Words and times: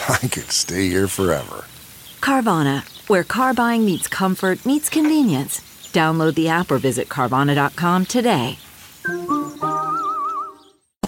I 0.08 0.18
could 0.28 0.50
stay 0.50 0.88
here 0.88 1.08
forever. 1.08 1.64
Carvana, 2.20 2.82
where 3.08 3.24
car 3.24 3.54
buying 3.54 3.84
meets 3.84 4.08
comfort, 4.08 4.64
meets 4.64 4.88
convenience. 4.88 5.60
Download 5.92 6.34
the 6.34 6.48
app 6.48 6.70
or 6.70 6.78
visit 6.78 7.08
Carvana.com 7.08 8.06
today. 8.06 8.58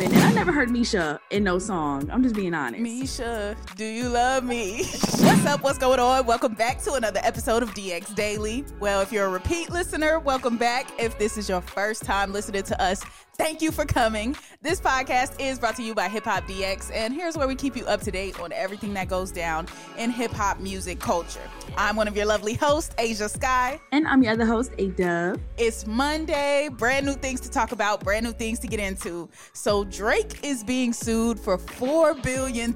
And 0.00 0.16
I 0.16 0.32
never 0.32 0.50
heard 0.50 0.68
Mesha 0.68 1.20
in 1.30 1.44
no 1.44 1.60
song. 1.60 2.10
I'm 2.10 2.22
just 2.22 2.34
being 2.34 2.54
honest. 2.54 2.82
Mesha, 2.82 3.56
do 3.76 3.84
you 3.84 4.08
love 4.08 4.42
me? 4.42 4.78
What's 4.78 5.46
up? 5.46 5.62
What's 5.62 5.78
going 5.78 6.00
on? 6.00 6.26
Welcome 6.26 6.54
back 6.54 6.82
to 6.82 6.94
another 6.94 7.20
episode 7.22 7.62
of 7.62 7.72
DX 7.74 8.14
Daily. 8.16 8.64
Well, 8.80 9.00
if 9.00 9.12
you're 9.12 9.26
a 9.26 9.30
repeat 9.30 9.70
listener, 9.70 10.18
welcome 10.18 10.56
back. 10.56 10.88
If 10.98 11.18
this 11.18 11.38
is 11.38 11.48
your 11.48 11.60
first 11.60 12.02
time 12.02 12.32
listening 12.32 12.64
to 12.64 12.82
us, 12.82 13.04
Thank 13.38 13.62
you 13.62 13.72
for 13.72 13.86
coming. 13.86 14.36
This 14.60 14.78
podcast 14.78 15.40
is 15.40 15.58
brought 15.58 15.74
to 15.76 15.82
you 15.82 15.94
by 15.94 16.06
Hip 16.08 16.24
Hop 16.24 16.44
DX, 16.46 16.90
and 16.92 17.14
here's 17.14 17.34
where 17.34 17.48
we 17.48 17.54
keep 17.54 17.74
you 17.74 17.86
up 17.86 18.02
to 18.02 18.10
date 18.10 18.38
on 18.38 18.52
everything 18.52 18.92
that 18.92 19.08
goes 19.08 19.32
down 19.32 19.66
in 19.96 20.10
hip 20.10 20.32
hop 20.32 20.60
music 20.60 21.00
culture. 21.00 21.40
I'm 21.78 21.96
one 21.96 22.08
of 22.08 22.16
your 22.16 22.26
lovely 22.26 22.52
hosts, 22.52 22.94
Asia 22.98 23.30
Sky. 23.30 23.80
And 23.90 24.06
I'm 24.06 24.22
your 24.22 24.34
other 24.34 24.44
host, 24.44 24.72
A 24.76 24.88
Dub. 24.88 25.40
It's 25.56 25.86
Monday, 25.86 26.68
brand 26.76 27.06
new 27.06 27.14
things 27.14 27.40
to 27.40 27.50
talk 27.50 27.72
about, 27.72 28.04
brand 28.04 28.26
new 28.26 28.32
things 28.32 28.58
to 28.60 28.66
get 28.66 28.78
into. 28.78 29.30
So, 29.54 29.84
Drake 29.84 30.44
is 30.44 30.62
being 30.62 30.92
sued 30.92 31.40
for 31.40 31.56
$4 31.56 32.22
billion 32.22 32.74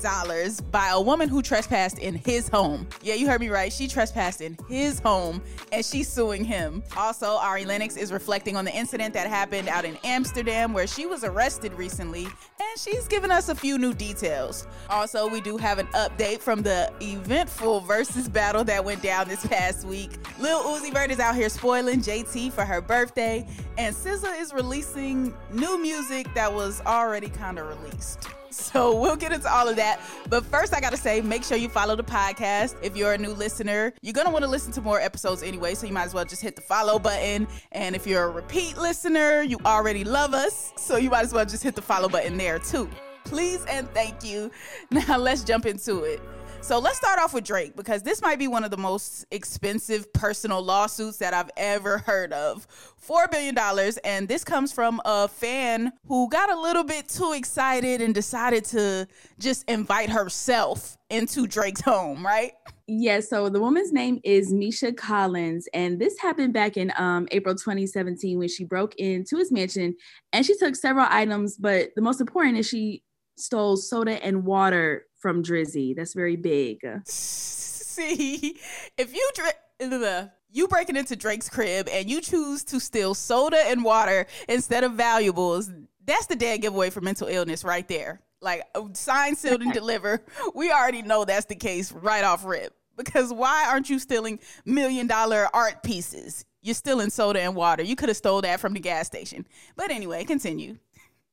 by 0.71 0.89
a 0.89 1.01
woman 1.01 1.29
who 1.29 1.43
trespassed 1.43 1.99
in 1.99 2.15
his 2.15 2.49
home. 2.49 2.89
Yeah, 3.03 3.15
you 3.15 3.29
heard 3.29 3.41
me 3.43 3.51
right. 3.51 3.71
She 3.71 3.87
trespassed 3.87 4.41
in 4.41 4.57
his 4.71 5.01
home, 5.01 5.43
and 5.71 5.85
she's 5.85 6.09
suing 6.09 6.45
him. 6.45 6.83
Also, 6.97 7.37
Ari 7.37 7.67
Lennox 7.67 7.99
is 7.99 8.11
reflecting 8.11 8.57
on 8.57 8.65
the 8.65 8.75
incident 8.75 9.13
that 9.13 9.29
happened 9.29 9.69
out 9.69 9.85
in 9.85 9.99
Amsterdam 10.03 10.46
Amsterdam, 10.47 10.73
where 10.73 10.87
she 10.87 11.07
was 11.07 11.25
arrested 11.25 11.73
recently, 11.75 12.23
and 12.25 12.79
she's 12.79 13.09
given 13.09 13.33
us 13.33 13.49
a 13.49 13.55
few 13.55 13.79
new 13.79 13.93
details. 13.93 14.69
Also, 14.89 15.29
we 15.29 15.41
do 15.41 15.57
have 15.57 15.81
an 15.81 15.89
update 15.89 16.39
from 16.39 16.63
the 16.63 16.93
eventful 17.03 17.81
versus 17.81 18.29
battle 18.29 18.63
that 18.63 18.85
went 18.85 19.03
down 19.03 19.27
this 19.27 19.45
past 19.45 19.85
week. 19.85 20.13
Lil 20.39 20.63
Uzi 20.63 20.93
Vert 20.93 21.11
is 21.11 21.19
out 21.19 21.35
here 21.35 21.49
spoiling 21.49 22.01
JT 22.01 22.53
for 22.53 22.65
her 22.65 22.81
birthday, 22.81 23.45
and 23.77 23.93
SZA 23.93 24.41
is 24.41 24.53
releasing 24.53 25.35
new 25.53 25.83
music 25.83 26.33
that 26.35 26.53
was 26.53 26.81
already 26.83 27.29
kind 27.29 27.59
of 27.59 27.67
released. 27.67 28.29
So 28.51 28.99
we'll 28.99 29.17
get 29.17 29.33
into 29.33 29.53
all 29.53 29.69
of 29.69 29.77
that. 29.77 30.01
But 30.29 30.45
first, 30.45 30.75
I 30.75 30.81
got 30.81 30.91
to 30.91 30.97
say, 30.97 31.21
make 31.21 31.45
sure 31.45 31.57
you 31.57 31.69
follow 31.69 31.97
the 31.97 32.05
podcast. 32.05 32.77
If 32.83 32.97
you're 32.97 33.13
a 33.13 33.19
new 33.19 33.33
listener, 33.33 33.93
you're 34.03 34.15
going 34.15 34.27
to 34.27 34.33
want 34.33 34.45
to 34.45 34.51
listen 34.51 34.73
to 34.73 34.81
more 34.81 35.01
episodes 35.01 35.43
anyway. 35.43 35.75
So 35.75 35.87
you 35.87 35.93
might 35.93 36.05
as 36.05 36.15
well 36.15 36.25
just 36.25 36.43
hit 36.43 36.57
the 36.57 36.63
follow 36.63 36.99
button. 36.99 37.47
And 37.73 37.95
if 37.95 38.07
you're 38.07 38.25
a 38.25 38.31
repeat 38.31 38.79
listener, 38.79 39.43
you 39.43 39.59
already 39.65 40.05
love 40.05 40.35
us. 40.35 40.73
So 40.77 40.97
you 40.97 41.11
might 41.11 41.25
as 41.25 41.33
well 41.33 41.45
just 41.45 41.63
hit 41.63 41.75
the 41.75 41.83
follow 41.83 42.09
button 42.09 42.37
there 42.37 42.59
too. 42.59 42.89
Please 43.25 43.65
and 43.67 43.89
thank 43.91 44.25
you. 44.25 44.51
Now 44.91 45.19
let's 45.19 45.43
jump 45.43 45.67
into 45.67 46.05
it. 46.05 46.21
So 46.67 46.81
let's 46.81 46.97
start 46.97 47.21
off 47.21 47.33
with 47.33 47.45
Drake 47.45 47.77
because 47.77 48.03
this 48.03 48.21
might 48.21 48.41
be 48.41 48.49
one 48.49 48.65
of 48.65 48.73
the 48.73 48.77
most 48.77 49.25
expensive 49.31 50.13
personal 50.13 50.61
lawsuits 50.61 51.19
that 51.19 51.33
I've 51.33 51.51
ever 51.57 51.99
heard 51.99 52.33
of. 52.33 52.67
$4 53.07 53.31
billion. 53.31 53.57
And 54.03 54.27
this 54.27 54.43
comes 54.43 54.73
from 54.73 55.01
a 55.05 55.29
fan 55.29 55.93
who 56.09 56.29
got 56.29 56.51
a 56.51 56.61
little 56.61 56.83
bit 56.83 57.09
too 57.09 57.35
excited 57.37 58.01
and 58.01 58.13
decided 58.13 58.65
to 58.65 59.07
just 59.39 59.63
invite 59.71 60.11
herself 60.11 60.99
into 61.09 61.47
Drake's 61.47 61.83
home, 61.83 62.27
right? 62.27 62.51
Yeah, 62.89 63.21
so 63.21 63.49
the 63.49 63.61
woman's 63.61 63.93
name 63.93 64.19
is 64.25 64.53
Mesha 64.53 64.97
Collins, 64.97 65.69
and 65.73 66.01
this 66.01 66.19
happened 66.19 66.53
back 66.53 66.77
in 66.77 66.93
um, 66.97 67.29
April 67.31 67.55
2017 67.55 68.39
when 68.39 68.49
she 68.49 68.65
broke 68.65 68.97
into 68.97 69.37
his 69.37 69.53
mansion 69.53 69.95
and 70.33 70.45
she 70.45 70.57
took 70.59 70.75
several 70.75 71.07
items, 71.11 71.57
but 71.57 71.91
the 71.95 72.03
most 72.03 72.21
important 72.21 72.59
is 72.59 72.69
she 72.69 73.05
stole 73.37 73.77
soda 73.77 74.25
and 74.25 74.45
water 74.45 75.05
from 75.27 75.43
Drizzy. 75.43 75.97
That's 75.97 76.15
very 76.15 76.37
big. 76.37 76.79
See, 77.05 78.61
if 78.97 79.13
you 79.13 79.31
drink, 79.35 80.31
you 80.53 80.69
breaking 80.69 80.95
into 80.95 81.17
Drake's 81.17 81.49
crib 81.49 81.89
and 81.89 82.09
you 82.09 82.21
choose 82.21 82.63
to 82.63 82.79
steal 82.79 83.13
soda 83.13 83.57
and 83.67 83.83
water 83.83 84.27
instead 84.49 84.85
of 84.85 84.93
valuables, 84.93 85.69
that's 86.05 86.27
the 86.27 86.37
dead 86.37 86.63
giveaway 86.63 86.91
for 86.91 87.01
mental 87.01 87.27
illness 87.27 87.65
right 87.65 87.89
there. 87.89 88.21
Like 88.41 88.63
uh, 88.77 88.85
sign, 88.93 89.35
sealed, 89.35 89.63
and 89.63 89.73
deliver. 89.73 90.23
We 90.55 90.71
already 90.71 91.03
know 91.03 91.25
that's 91.25 91.47
the 91.47 91.57
case 91.57 91.91
right 91.91 92.23
off 92.23 92.45
rip. 92.45 92.73
Because 92.97 93.33
why 93.33 93.67
aren't 93.69 93.91
you 93.91 93.99
stealing 93.99 94.39
million 94.65 95.09
dollar 95.09 95.49
art 95.53 95.83
pieces? 95.83 96.45
You're 96.63 96.77
stealing 96.77 97.11
soda 97.11 97.41
and 97.41 97.57
water. 97.57 97.83
You 97.83 97.97
could 97.97 98.11
have 98.11 98.17
stole 98.17 98.43
that 98.43 98.61
from 98.61 98.75
the 98.75 98.81
gas 98.81 99.09
station. 99.09 99.45
But 99.75 99.91
anyway, 99.91 100.23
continue. 100.23 100.79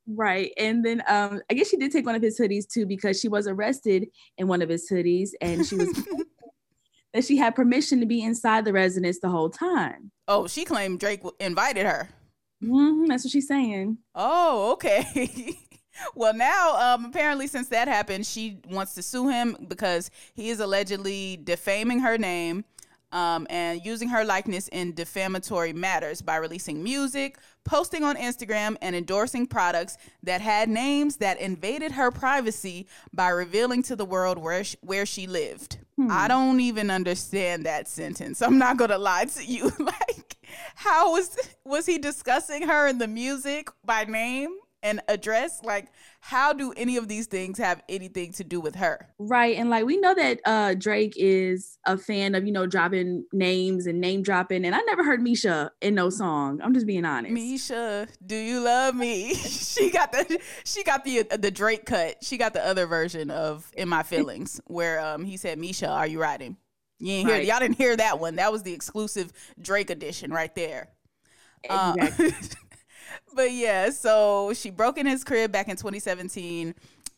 Right. 0.08 0.52
And 0.58 0.84
then 0.84 1.02
um, 1.08 1.42
I 1.50 1.54
guess 1.54 1.70
she 1.70 1.78
did 1.78 1.92
take 1.92 2.06
one 2.06 2.16
of 2.16 2.22
his 2.22 2.40
hoodies 2.40 2.68
too 2.68 2.86
because 2.86 3.20
she 3.20 3.30
was 3.30 3.48
arrested 3.48 4.08
in 4.38 4.48
one 4.48 4.62
of 4.62 4.70
his 4.70 4.90
hoodies 4.90 5.30
and 5.42 5.66
she 5.66 5.76
was 5.76 5.90
that 7.14 7.24
she 7.24 7.38
had 7.38 7.56
permission 7.56 8.00
to 8.00 8.06
be 8.06 8.22
inside 8.22 8.66
the 8.66 8.74
residence 8.74 9.20
the 9.20 9.30
whole 9.30 9.50
time. 9.50 10.12
Oh, 10.28 10.48
she 10.48 10.66
claimed 10.66 11.00
Drake 11.00 11.22
invited 11.40 11.86
her. 11.86 12.10
Mm-hmm, 12.64 13.06
that's 13.06 13.24
what 13.24 13.32
she's 13.32 13.48
saying. 13.48 13.98
Oh, 14.16 14.74
okay. 14.74 15.58
well, 16.16 16.34
now 16.34 16.96
um, 16.96 17.06
apparently 17.06 17.48
since 17.48 17.70
that 17.70 17.88
happened, 17.88 18.26
she 18.26 18.60
wants 18.70 18.96
to 18.96 19.04
sue 19.04 19.30
him 19.30 19.56
because 19.68 20.10
he 20.34 20.50
is 20.50 20.60
allegedly 20.60 21.40
defaming 21.44 22.00
her 22.00 22.18
name 22.18 22.66
um, 23.14 23.46
and 23.50 23.86
using 23.86 24.10
her 24.10 24.26
likeness 24.26 24.68
in 24.70 24.94
defamatory 24.94 25.72
matters 25.72 26.22
by 26.22 26.36
releasing 26.36 26.84
music, 26.84 27.38
posting 27.64 28.04
on 28.04 28.18
Instagram, 28.18 28.76
and 28.82 28.96
endorsing 28.96 29.46
products 29.46 29.98
that 30.24 30.42
had 30.42 30.68
names 30.68 31.18
that 31.18 31.40
invaded 31.40 31.94
her 31.94 32.12
privacy 32.12 32.88
by 33.14 33.30
revealing 33.30 33.84
to 33.84 33.96
the 33.96 34.04
world 34.04 34.38
where 34.38 34.64
she, 34.64 34.78
where 34.82 35.06
she 35.06 35.28
lived. 35.28 35.78
Hmm. 35.96 36.10
I 36.12 36.28
don't 36.28 36.60
even 36.60 36.90
understand 36.90 37.66
that 37.68 37.88
sentence. 37.88 38.42
I'm 38.42 38.58
not 38.58 38.78
gonna 38.78 38.98
lie 38.98 39.26
to 39.26 39.46
you. 39.46 39.72
like, 39.80 40.36
how 40.76 41.14
was 41.14 41.38
was 41.64 41.86
he 41.86 42.00
discussing 42.00 42.68
her 42.68 42.88
in 42.88 42.98
the 42.98 43.08
music 43.08 43.70
by 43.86 44.06
name? 44.06 44.58
And 44.84 45.02
address 45.08 45.62
like 45.64 45.88
how 46.20 46.54
do 46.54 46.74
any 46.76 46.98
of 46.98 47.08
these 47.08 47.26
things 47.26 47.58
have 47.58 47.82
anything 47.88 48.34
to 48.34 48.44
do 48.44 48.60
with 48.60 48.76
her? 48.76 49.08
Right 49.18 49.58
and 49.58 49.70
like 49.70 49.86
we 49.86 49.98
know 49.98 50.14
that 50.14 50.40
uh 50.46 50.74
drake 50.74 51.14
is 51.16 51.80
a 51.86 51.98
fan 51.98 52.36
of 52.36 52.46
you 52.46 52.52
know 52.52 52.66
dropping 52.66 53.26
names 53.32 53.88
and 53.88 54.00
name 54.00 54.22
dropping 54.22 54.66
and 54.66 54.76
i 54.76 54.80
never 54.82 55.04
heard 55.04 55.20
mesha 55.20 55.70
in 55.82 55.96
no 55.96 56.10
song 56.10 56.60
i'm 56.62 56.74
just 56.74 56.86
being 56.86 57.06
honest. 57.06 57.34
Mesha 57.34 58.08
do 58.26 58.36
you 58.36 58.60
love 58.62 58.96
me? 58.96 59.34
She 59.74 59.90
got 59.90 60.12
the 60.12 60.40
she 60.66 60.84
got 60.84 61.04
the 61.04 61.24
the 61.40 61.50
drake 61.50 61.86
cut. 61.86 62.24
She 62.24 62.38
got 62.38 62.54
the 62.54 62.66
other 62.66 62.86
version 62.86 63.32
of 63.32 63.72
in 63.76 63.90
my 63.90 64.04
feelings 64.04 64.62
where 64.68 65.00
um 65.00 65.26
he 65.26 65.38
said 65.38 65.58
mesha 65.58 65.90
are 65.90 66.08
you 66.08 66.22
riding? 66.22 66.58
You 67.00 67.14
ain't 67.14 67.30
hear 67.30 67.42
y'all 67.42 67.60
didn't 67.60 67.78
hear 67.78 67.96
that 67.98 68.20
one. 68.20 68.36
That 68.36 68.52
was 68.52 68.64
the 68.64 68.74
exclusive 68.74 69.32
drake 69.60 69.90
edition 69.90 70.32
right 70.32 70.54
there. 70.56 70.90
Exactly. 71.64 72.28
Um, 72.28 72.34
but 73.36 73.52
yeah, 73.52 73.90
so 73.90 74.54
she 74.54 74.70
broke 74.70 74.98
in 74.98 75.06
his 75.06 75.24
crib 75.24 75.52
back 75.52 75.68
in 75.68 75.76
2017. 75.76 76.76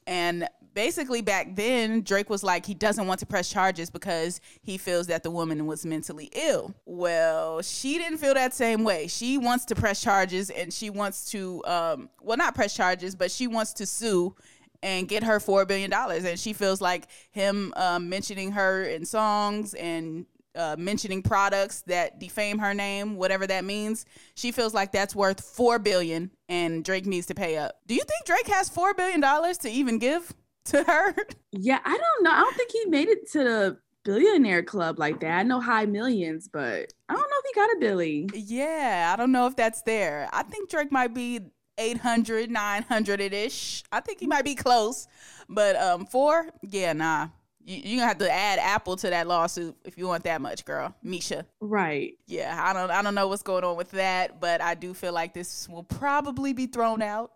And 0.08 0.48
basically, 0.74 1.22
back 1.22 1.56
then, 1.56 2.02
Drake 2.02 2.30
was 2.30 2.44
like, 2.44 2.66
he 2.66 2.76
doesn't 2.76 3.08
want 3.08 3.20
to 3.22 3.26
press 3.26 3.50
charges 3.50 3.90
because 3.90 4.40
he 4.62 4.78
feels 4.78 5.08
that 5.08 5.24
the 5.24 5.32
woman 5.32 5.66
was 5.66 5.86
mentally 5.86 6.30
ill. 6.34 6.76
Well, 6.86 7.62
she 7.62 7.98
didn't 7.98 8.20
feel 8.20 8.36
that 8.36 8.54
same 8.54 8.84
way. 8.84 9.08
She 9.08 9.38
wants 9.38 9.66
to 9.66 9.76
press 9.76 10.02
charges 10.02 10.52
and 10.52 10.72
she 10.72 10.92
wants 10.92 11.32
to, 11.32 11.64
um, 11.66 12.10
well, 12.22 12.38
not 12.38 12.54
press 12.54 12.76
charges, 12.76 13.16
but 13.16 13.32
she 13.32 13.48
wants 13.48 13.74
to 13.74 13.86
sue 13.86 14.36
and 14.84 15.08
get 15.08 15.24
her 15.24 15.40
$4 15.40 15.68
billion. 15.68 15.92
And 15.92 16.40
she 16.40 16.54
feels 16.54 16.82
like 16.82 17.08
him 17.32 17.74
um, 17.76 18.08
mentioning 18.08 18.52
her 18.52 18.84
in 18.84 19.06
songs 19.06 19.74
and 19.74 20.28
uh, 20.56 20.76
mentioning 20.78 21.22
products 21.22 21.82
that 21.84 22.20
defame 22.20 22.60
her 22.60 22.74
name, 22.74 23.16
whatever 23.16 23.46
that 23.48 23.66
means. 23.66 24.06
She 24.36 24.52
feels 24.52 24.74
like 24.74 24.92
that's 24.92 25.16
worth 25.16 25.42
four 25.42 25.80
billion, 25.80 26.32
and 26.50 26.84
Drake 26.84 27.06
needs 27.06 27.28
to 27.28 27.36
pay 27.36 27.58
up. 27.58 27.80
Do 27.88 27.96
you 27.96 28.02
think 28.02 28.26
Drake 28.26 28.48
has 28.48 28.70
four 28.70 28.94
billion 28.94 29.20
dollars 29.20 29.58
to 29.60 29.70
even 29.70 30.00
give 30.00 30.34
to 30.66 30.84
her? 30.84 31.16
Yeah, 31.52 31.80
I 31.86 31.98
don't 31.98 32.24
know. 32.24 32.32
I 32.32 32.40
don't 32.42 32.56
think 32.56 32.72
he 32.72 32.86
made 32.86 33.08
it 33.08 33.32
to 33.32 33.44
the 33.44 33.78
billionaire 34.04 34.64
club 34.64 35.00
like 35.00 35.20
that. 35.22 35.40
I 35.40 35.44
know 35.44 35.60
high 35.60 35.86
millions, 35.86 36.48
but 36.52 36.94
I 37.10 37.14
don't 37.14 37.22
know 37.22 37.42
if 37.44 37.46
he 37.48 37.60
got 37.60 37.76
a 37.76 37.78
Billy. 37.80 38.30
Yeah, 38.34 39.12
I 39.14 39.16
don't 39.18 39.32
know 39.32 39.48
if 39.48 39.56
that's 39.56 39.82
there. 39.82 40.30
I 40.32 40.44
think 40.44 40.70
Drake 40.70 40.92
might 40.92 41.14
be 41.14 41.40
800, 41.78 42.50
900 42.50 43.22
ish. 43.34 43.84
I 43.92 44.00
think 44.00 44.20
he 44.20 44.28
might 44.28 44.46
be 44.46 44.56
close. 44.56 45.08
But 45.50 45.76
um, 45.76 46.06
four, 46.06 46.50
yeah, 46.62 46.94
nah. 46.94 47.30
You, 47.66 47.82
you're 47.84 48.00
gonna 48.00 48.08
have 48.08 48.20
to 48.20 48.32
add 48.32 48.60
Apple 48.60 48.96
to 48.98 49.10
that 49.10 49.28
lawsuit 49.28 49.76
if 49.84 49.98
you 49.98 50.08
want 50.08 50.24
that 50.24 50.40
much, 50.40 50.64
girl. 50.64 50.96
Mesha. 51.04 51.46
Right. 51.60 52.14
Yeah, 52.28 52.58
I 52.64 52.72
don't 52.74 52.92
I 52.92 53.02
don't 53.02 53.16
know 53.16 53.28
what's 53.28 53.44
going 53.44 53.64
on 53.64 53.76
with 53.76 53.92
that, 53.92 54.40
but 54.40 54.62
I 54.62 54.76
do 54.76 54.94
feel 54.94 55.14
like 55.14 55.34
this 55.34 55.68
will 55.68 55.84
probably 55.84 56.54
be 56.54 56.68
thrown 56.68 57.02
out 57.02 57.32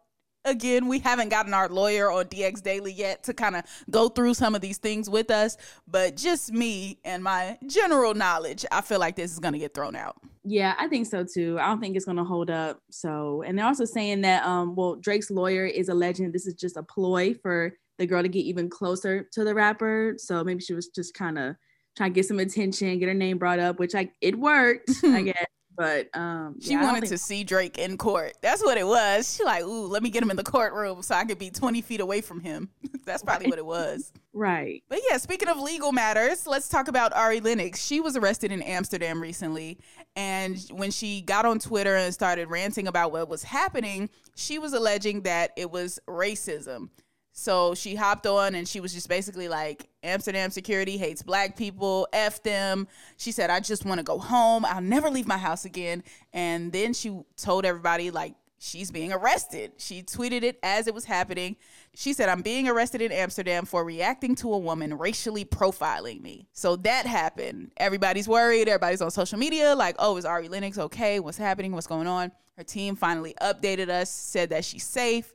again, 0.45 0.87
we 0.87 0.99
haven't 0.99 1.29
gotten 1.29 1.53
our 1.53 1.69
lawyer 1.69 2.11
on 2.11 2.25
DX 2.25 2.61
Daily 2.61 2.91
yet 2.91 3.23
to 3.23 3.33
kind 3.33 3.55
of 3.55 3.63
go 3.89 4.09
through 4.09 4.33
some 4.33 4.55
of 4.55 4.61
these 4.61 4.77
things 4.77 5.09
with 5.09 5.31
us, 5.31 5.57
but 5.87 6.15
just 6.15 6.51
me 6.51 6.99
and 7.03 7.23
my 7.23 7.57
general 7.67 8.13
knowledge, 8.13 8.65
I 8.71 8.81
feel 8.81 8.99
like 8.99 9.15
this 9.15 9.31
is 9.31 9.39
going 9.39 9.53
to 9.53 9.59
get 9.59 9.73
thrown 9.73 9.95
out. 9.95 10.17
Yeah, 10.43 10.75
I 10.79 10.87
think 10.87 11.07
so 11.07 11.23
too. 11.23 11.57
I 11.59 11.67
don't 11.67 11.79
think 11.79 11.95
it's 11.95 12.05
going 12.05 12.17
to 12.17 12.23
hold 12.23 12.49
up. 12.49 12.81
So, 12.89 13.43
and 13.45 13.57
they're 13.57 13.65
also 13.65 13.85
saying 13.85 14.21
that 14.21 14.43
um 14.45 14.75
well, 14.75 14.95
Drake's 14.95 15.29
lawyer 15.29 15.65
is 15.65 15.89
alleging 15.89 16.31
this 16.31 16.47
is 16.47 16.55
just 16.55 16.77
a 16.77 16.83
ploy 16.83 17.33
for 17.33 17.73
the 17.99 18.07
girl 18.07 18.23
to 18.23 18.29
get 18.29 18.45
even 18.45 18.69
closer 18.69 19.27
to 19.33 19.43
the 19.43 19.53
rapper. 19.53 20.15
So 20.17 20.43
maybe 20.43 20.61
she 20.61 20.73
was 20.73 20.87
just 20.87 21.13
kind 21.13 21.37
of 21.37 21.55
trying 21.95 22.11
to 22.11 22.15
get 22.15 22.25
some 22.25 22.39
attention, 22.39 22.97
get 22.97 23.07
her 23.07 23.13
name 23.13 23.37
brought 23.37 23.59
up, 23.59 23.77
which 23.77 23.93
like 23.93 24.13
it 24.21 24.39
worked, 24.39 24.89
I 25.03 25.21
guess. 25.23 25.45
But 25.75 26.09
um, 26.13 26.57
she 26.59 26.71
yeah, 26.71 26.83
wanted 26.83 27.01
think- 27.01 27.11
to 27.11 27.17
see 27.17 27.45
Drake 27.45 27.77
in 27.77 27.97
court. 27.97 28.33
That's 28.41 28.61
what 28.61 28.77
it 28.77 28.85
was. 28.85 29.33
She 29.33 29.45
like, 29.45 29.63
ooh, 29.63 29.87
let 29.87 30.03
me 30.03 30.09
get 30.09 30.21
him 30.21 30.29
in 30.29 30.35
the 30.35 30.43
courtroom 30.43 31.01
so 31.01 31.15
I 31.15 31.23
could 31.23 31.39
be 31.39 31.49
20 31.49 31.79
feet 31.81 32.01
away 32.01 32.19
from 32.19 32.41
him. 32.41 32.69
That's 33.05 33.23
probably 33.23 33.45
right. 33.45 33.51
what 33.51 33.59
it 33.59 33.65
was. 33.65 34.11
Right. 34.33 34.83
But 34.89 34.99
yeah, 35.09 35.15
speaking 35.17 35.47
of 35.47 35.57
legal 35.57 35.93
matters, 35.93 36.45
let's 36.45 36.67
talk 36.67 36.89
about 36.89 37.13
Ari 37.13 37.39
Lennox. 37.39 37.81
She 37.81 38.01
was 38.01 38.17
arrested 38.17 38.51
in 38.51 38.61
Amsterdam 38.61 39.21
recently. 39.21 39.77
And 40.17 40.59
when 40.71 40.91
she 40.91 41.21
got 41.21 41.45
on 41.45 41.59
Twitter 41.59 41.95
and 41.95 42.13
started 42.13 42.49
ranting 42.49 42.87
about 42.87 43.13
what 43.13 43.29
was 43.29 43.43
happening, 43.43 44.09
she 44.35 44.59
was 44.59 44.73
alleging 44.73 45.21
that 45.21 45.51
it 45.55 45.71
was 45.71 45.97
racism. 46.09 46.89
So 47.39 47.73
she 47.73 47.95
hopped 47.95 48.27
on 48.27 48.53
and 48.53 48.67
she 48.67 48.81
was 48.81 48.93
just 48.93 49.07
basically 49.07 49.47
like, 49.47 49.87
Amsterdam 50.03 50.51
security 50.51 50.97
hates 50.97 51.23
black 51.23 51.55
people, 51.55 52.05
F 52.11 52.43
them. 52.43 52.85
She 53.15 53.31
said, 53.31 53.49
I 53.49 53.61
just 53.61 53.85
want 53.85 53.99
to 53.99 54.03
go 54.03 54.19
home. 54.19 54.65
I'll 54.65 54.81
never 54.81 55.09
leave 55.09 55.25
my 55.25 55.37
house 55.37 55.63
again. 55.63 56.03
And 56.33 56.73
then 56.73 56.93
she 56.93 57.17
told 57.37 57.65
everybody, 57.65 58.11
like, 58.11 58.35
she's 58.57 58.91
being 58.91 59.13
arrested. 59.13 59.71
She 59.77 60.03
tweeted 60.03 60.43
it 60.43 60.59
as 60.63 60.87
it 60.87 60.93
was 60.93 61.05
happening. 61.05 61.55
She 61.95 62.11
said, 62.11 62.27
I'm 62.27 62.41
being 62.41 62.67
arrested 62.67 63.01
in 63.01 63.13
Amsterdam 63.13 63.65
for 63.65 63.85
reacting 63.85 64.35
to 64.35 64.51
a 64.51 64.57
woman 64.57 64.97
racially 64.97 65.45
profiling 65.45 66.21
me. 66.21 66.49
So 66.51 66.75
that 66.75 67.05
happened. 67.05 67.71
Everybody's 67.77 68.27
worried. 68.27 68.67
Everybody's 68.67 69.01
on 69.01 69.11
social 69.11 69.39
media, 69.39 69.75
like, 69.75 69.95
oh, 69.97 70.17
is 70.17 70.25
Ari 70.25 70.49
Lennox 70.49 70.77
okay? 70.77 71.21
What's 71.21 71.37
happening? 71.37 71.71
What's 71.71 71.87
going 71.87 72.07
on? 72.07 72.33
Her 72.57 72.65
team 72.65 72.97
finally 72.97 73.33
updated 73.41 73.87
us, 73.87 74.11
said 74.11 74.49
that 74.49 74.65
she's 74.65 74.83
safe 74.83 75.33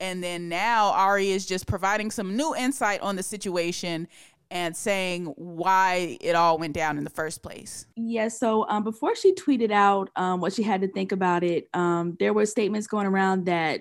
and 0.00 0.22
then 0.22 0.48
now 0.48 0.90
Ari 0.92 1.30
is 1.30 1.46
just 1.46 1.66
providing 1.66 2.10
some 2.10 2.36
new 2.36 2.54
insight 2.54 3.00
on 3.00 3.16
the 3.16 3.22
situation 3.22 4.08
and 4.50 4.76
saying 4.76 5.26
why 5.36 6.18
it 6.20 6.36
all 6.36 6.58
went 6.58 6.72
down 6.72 6.98
in 6.98 7.04
the 7.04 7.10
first 7.10 7.42
place. 7.42 7.86
Yeah. 7.96 8.28
So 8.28 8.66
um, 8.68 8.84
before 8.84 9.16
she 9.16 9.34
tweeted 9.34 9.72
out 9.72 10.10
um, 10.16 10.40
what 10.40 10.52
she 10.52 10.62
had 10.62 10.80
to 10.82 10.88
think 10.88 11.12
about 11.12 11.42
it, 11.42 11.68
um, 11.74 12.16
there 12.20 12.32
were 12.32 12.46
statements 12.46 12.86
going 12.86 13.06
around 13.06 13.46
that 13.46 13.80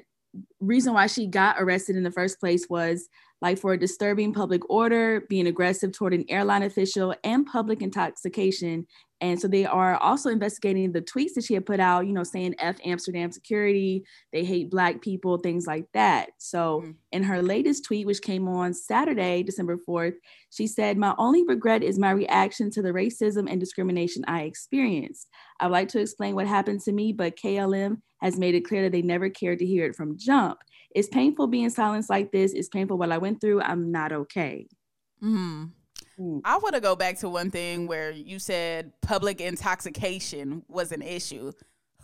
reason 0.59 0.93
why 0.93 1.07
she 1.07 1.27
got 1.27 1.57
arrested 1.59 1.95
in 1.95 2.03
the 2.03 2.11
first 2.11 2.39
place 2.39 2.67
was 2.69 3.07
like 3.41 3.59
for 3.59 3.77
disturbing 3.77 4.33
public 4.33 4.67
order, 4.69 5.21
being 5.29 5.47
aggressive 5.47 5.91
toward 5.91 6.13
an 6.13 6.25
airline 6.29 6.63
official, 6.63 7.13
and 7.23 7.45
public 7.45 7.81
intoxication 7.81 8.87
and 9.25 9.41
so 9.41 9.47
they 9.47 9.65
are 9.65 9.97
also 9.97 10.29
investigating 10.29 10.91
the 10.91 11.01
tweets 11.01 11.33
that 11.33 11.43
she 11.43 11.55
had 11.55 11.65
put 11.65 11.79
out, 11.79 12.05
you 12.05 12.13
know, 12.13 12.23
saying 12.23 12.53
F 12.59 12.77
Amsterdam 12.85 13.31
security, 13.31 14.05
they 14.31 14.45
hate 14.45 14.69
black 14.69 15.01
people, 15.01 15.39
things 15.39 15.65
like 15.65 15.87
that. 15.93 16.29
So 16.37 16.81
mm-hmm. 16.81 16.91
in 17.11 17.23
her 17.23 17.41
latest 17.41 17.85
tweet, 17.85 18.05
which 18.05 18.21
came 18.21 18.47
on 18.47 18.75
Saturday, 18.75 19.41
December 19.41 19.77
4th, 19.89 20.13
she 20.51 20.67
said, 20.67 20.99
My 20.99 21.15
only 21.17 21.43
regret 21.43 21.81
is 21.81 21.97
my 21.97 22.11
reaction 22.11 22.69
to 22.71 22.83
the 22.83 22.91
racism 22.91 23.49
and 23.49 23.59
discrimination 23.59 24.23
I 24.27 24.43
experienced. 24.43 25.27
I'd 25.59 25.71
like 25.71 25.87
to 25.89 25.99
explain 25.99 26.35
what 26.35 26.45
happened 26.45 26.81
to 26.81 26.91
me, 26.91 27.11
but 27.11 27.35
KLM 27.35 28.01
has 28.21 28.37
made 28.37 28.53
it 28.53 28.65
clear 28.65 28.83
that 28.83 28.91
they 28.91 29.01
never 29.01 29.29
cared 29.29 29.57
to 29.59 29.65
hear 29.65 29.87
it 29.87 29.95
from 29.95 30.19
jump. 30.19 30.59
It's 30.93 31.09
painful 31.09 31.47
being 31.47 31.71
silenced 31.71 32.11
like 32.11 32.31
this. 32.31 32.53
It's 32.53 32.69
painful 32.69 32.99
what 32.99 33.11
I 33.11 33.17
went 33.17 33.41
through. 33.41 33.61
I'm 33.61 33.91
not 33.91 34.11
okay. 34.11 34.67
Mm-hmm. 35.23 35.65
Mm. 36.19 36.41
I 36.45 36.57
want 36.57 36.75
to 36.75 36.81
go 36.81 36.95
back 36.95 37.19
to 37.19 37.29
one 37.29 37.51
thing 37.51 37.87
where 37.87 38.11
you 38.11 38.39
said 38.39 38.91
public 39.01 39.41
intoxication 39.41 40.63
was 40.67 40.91
an 40.91 41.01
issue. 41.01 41.51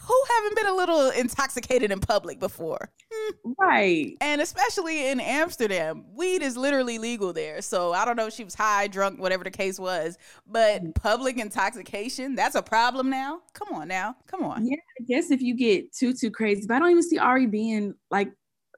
Who 0.03 0.23
haven't 0.33 0.55
been 0.55 0.65
a 0.65 0.73
little 0.73 1.09
intoxicated 1.11 1.91
in 1.91 1.99
public 1.99 2.39
before? 2.39 2.89
Hmm. 3.13 3.51
Right. 3.59 4.17
And 4.19 4.41
especially 4.41 5.09
in 5.09 5.19
Amsterdam, 5.19 6.05
weed 6.15 6.41
is 6.41 6.57
literally 6.57 6.97
legal 6.97 7.33
there. 7.33 7.61
So 7.61 7.93
I 7.93 8.03
don't 8.03 8.15
know 8.15 8.25
if 8.25 8.33
she 8.33 8.43
was 8.43 8.55
high, 8.55 8.87
drunk, 8.87 9.19
whatever 9.19 9.43
the 9.43 9.51
case 9.51 9.79
was, 9.79 10.17
but 10.47 10.83
mm. 10.83 10.95
public 10.95 11.37
intoxication, 11.37 12.33
that's 12.33 12.55
a 12.55 12.63
problem 12.63 13.11
now. 13.11 13.41
Come 13.53 13.75
on 13.75 13.87
now. 13.87 14.15
Come 14.25 14.43
on. 14.43 14.65
Yeah, 14.65 14.77
I 14.99 15.03
guess 15.07 15.29
if 15.29 15.41
you 15.41 15.55
get 15.55 15.93
too, 15.93 16.13
too 16.13 16.31
crazy, 16.31 16.65
but 16.67 16.75
I 16.75 16.79
don't 16.79 16.91
even 16.91 17.03
see 17.03 17.19
Ari 17.19 17.45
being 17.45 17.93
like 18.09 18.31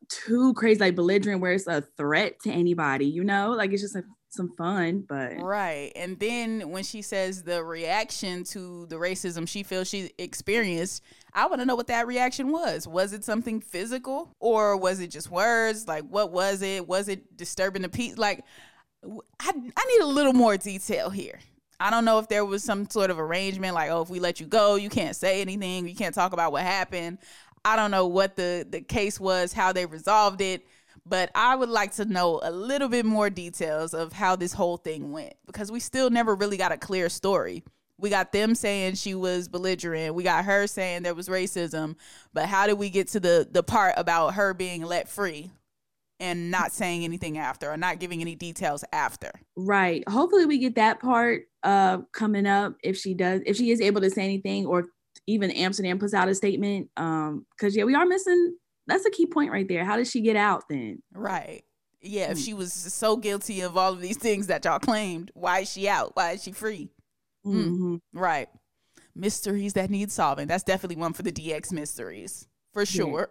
too 0.09 0.53
crazy, 0.55 0.81
like 0.81 0.95
belligerent, 0.95 1.39
where 1.39 1.53
it's 1.53 1.67
a 1.67 1.81
threat 1.95 2.33
to 2.41 2.51
anybody, 2.51 3.05
you 3.05 3.23
know? 3.23 3.51
Like 3.51 3.71
it's 3.71 3.81
just 3.81 3.95
a 3.95 4.03
some 4.33 4.49
fun, 4.49 5.01
but 5.07 5.41
right. 5.41 5.91
And 5.95 6.19
then 6.19 6.69
when 6.71 6.83
she 6.83 7.01
says 7.01 7.43
the 7.43 7.63
reaction 7.63 8.43
to 8.45 8.85
the 8.87 8.95
racism 8.95 9.47
she 9.47 9.63
feels 9.63 9.87
she 9.87 10.11
experienced, 10.17 11.03
I 11.33 11.45
want 11.47 11.61
to 11.61 11.65
know 11.65 11.75
what 11.75 11.87
that 11.87 12.07
reaction 12.07 12.51
was. 12.51 12.87
Was 12.87 13.13
it 13.13 13.23
something 13.23 13.61
physical 13.61 14.35
or 14.39 14.77
was 14.77 14.99
it 14.99 15.07
just 15.07 15.29
words? 15.31 15.87
Like 15.87 16.03
what 16.03 16.31
was 16.31 16.61
it? 16.61 16.87
Was 16.87 17.07
it 17.07 17.37
disturbing 17.37 17.83
the 17.83 17.89
peace? 17.89 18.17
Like 18.17 18.43
I 19.39 19.49
I 19.49 19.85
need 19.85 20.01
a 20.01 20.07
little 20.07 20.33
more 20.33 20.57
detail 20.57 21.09
here. 21.09 21.39
I 21.79 21.89
don't 21.89 22.05
know 22.05 22.19
if 22.19 22.27
there 22.27 22.45
was 22.45 22.63
some 22.63 22.89
sort 22.89 23.09
of 23.09 23.19
arrangement 23.19 23.73
like, 23.73 23.89
oh, 23.89 24.01
if 24.01 24.09
we 24.09 24.19
let 24.19 24.39
you 24.39 24.45
go, 24.45 24.75
you 24.75 24.89
can't 24.89 25.15
say 25.15 25.41
anything, 25.41 25.87
you 25.87 25.95
can't 25.95 26.15
talk 26.15 26.31
about 26.33 26.51
what 26.51 26.63
happened. 26.63 27.17
I 27.65 27.75
don't 27.75 27.91
know 27.91 28.07
what 28.07 28.35
the 28.35 28.65
the 28.69 28.81
case 28.81 29.19
was, 29.19 29.53
how 29.53 29.73
they 29.73 29.85
resolved 29.85 30.41
it 30.41 30.65
but 31.05 31.29
I 31.35 31.55
would 31.55 31.69
like 31.69 31.93
to 31.93 32.05
know 32.05 32.39
a 32.43 32.51
little 32.51 32.87
bit 32.87 33.05
more 33.05 33.29
details 33.29 33.93
of 33.93 34.13
how 34.13 34.35
this 34.35 34.53
whole 34.53 34.77
thing 34.77 35.11
went 35.11 35.33
because 35.45 35.71
we 35.71 35.79
still 35.79 36.09
never 36.09 36.35
really 36.35 36.57
got 36.57 36.71
a 36.71 36.77
clear 36.77 37.09
story. 37.09 37.63
We 37.97 38.09
got 38.09 38.31
them 38.31 38.55
saying 38.55 38.95
she 38.95 39.13
was 39.13 39.47
belligerent. 39.47 40.15
We 40.15 40.23
got 40.23 40.45
her 40.45 40.67
saying 40.67 41.03
there 41.03 41.13
was 41.13 41.29
racism. 41.29 41.95
But 42.33 42.47
how 42.47 42.67
did 42.67 42.77
we 42.77 42.89
get 42.89 43.09
to 43.09 43.19
the 43.19 43.47
the 43.49 43.63
part 43.63 43.93
about 43.97 44.33
her 44.33 44.53
being 44.53 44.83
let 44.83 45.09
free 45.09 45.51
and 46.19 46.49
not 46.49 46.71
saying 46.71 47.03
anything 47.03 47.37
after 47.37 47.69
or 47.69 47.77
not 47.77 47.99
giving 47.99 48.21
any 48.21 48.35
details 48.35 48.83
after? 48.91 49.31
Right. 49.55 50.07
Hopefully 50.09 50.45
we 50.45 50.57
get 50.57 50.75
that 50.75 50.99
part 51.01 51.43
uh 51.63 51.99
coming 52.13 52.45
up 52.45 52.75
if 52.83 52.97
she 52.97 53.13
does 53.13 53.41
if 53.45 53.57
she 53.57 53.71
is 53.71 53.79
able 53.79 54.01
to 54.01 54.09
say 54.09 54.23
anything 54.23 54.65
or 54.65 54.85
even 55.27 55.51
Amsterdam 55.51 55.99
puts 55.99 56.13
out 56.13 56.27
a 56.27 56.35
statement. 56.35 56.89
Um, 56.97 57.45
because 57.55 57.75
yeah, 57.75 57.83
we 57.83 57.95
are 57.95 58.05
missing 58.05 58.57
that's 58.87 59.05
a 59.05 59.11
key 59.11 59.25
point 59.25 59.51
right 59.51 59.67
there. 59.67 59.85
How 59.85 59.97
did 59.97 60.07
she 60.07 60.21
get 60.21 60.35
out 60.35 60.63
then? 60.69 61.01
Right. 61.13 61.63
Yeah, 62.01 62.31
if 62.31 62.37
hmm. 62.37 62.43
she 62.43 62.53
was 62.53 62.73
so 62.73 63.15
guilty 63.15 63.61
of 63.61 63.77
all 63.77 63.93
of 63.93 64.01
these 64.01 64.17
things 64.17 64.47
that 64.47 64.65
y'all 64.65 64.79
claimed, 64.79 65.31
why 65.33 65.59
is 65.59 65.71
she 65.71 65.87
out? 65.87 66.11
Why 66.15 66.31
is 66.31 66.43
she 66.43 66.51
free? 66.51 66.89
Hmm. 67.43 67.59
Mm-hmm. 67.59 68.19
Right. 68.19 68.49
Mysteries 69.15 69.73
that 69.73 69.89
need 69.89 70.11
solving. 70.11 70.47
That's 70.47 70.63
definitely 70.63 70.97
one 70.97 71.13
for 71.13 71.23
the 71.23 71.31
DX 71.31 71.71
mysteries, 71.71 72.47
for 72.73 72.85
sure. 72.85 73.29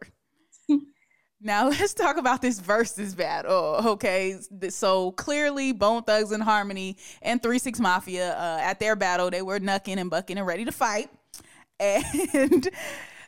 Yeah. 0.68 0.76
now 1.42 1.68
let's 1.68 1.92
talk 1.92 2.16
about 2.16 2.40
this 2.40 2.60
versus 2.60 3.14
battle. 3.14 3.80
Okay, 3.84 4.38
so 4.70 5.12
clearly 5.12 5.72
Bone 5.72 6.02
Thugs 6.02 6.32
and 6.32 6.42
Harmony 6.42 6.96
and 7.20 7.42
Three 7.42 7.58
Six 7.58 7.78
Mafia 7.78 8.34
uh, 8.38 8.58
at 8.62 8.80
their 8.80 8.96
battle, 8.96 9.30
they 9.30 9.42
were 9.42 9.58
knucking 9.58 9.98
and 9.98 10.08
bucking 10.08 10.38
and 10.38 10.46
ready 10.46 10.64
to 10.64 10.72
fight, 10.72 11.10
and 11.80 12.68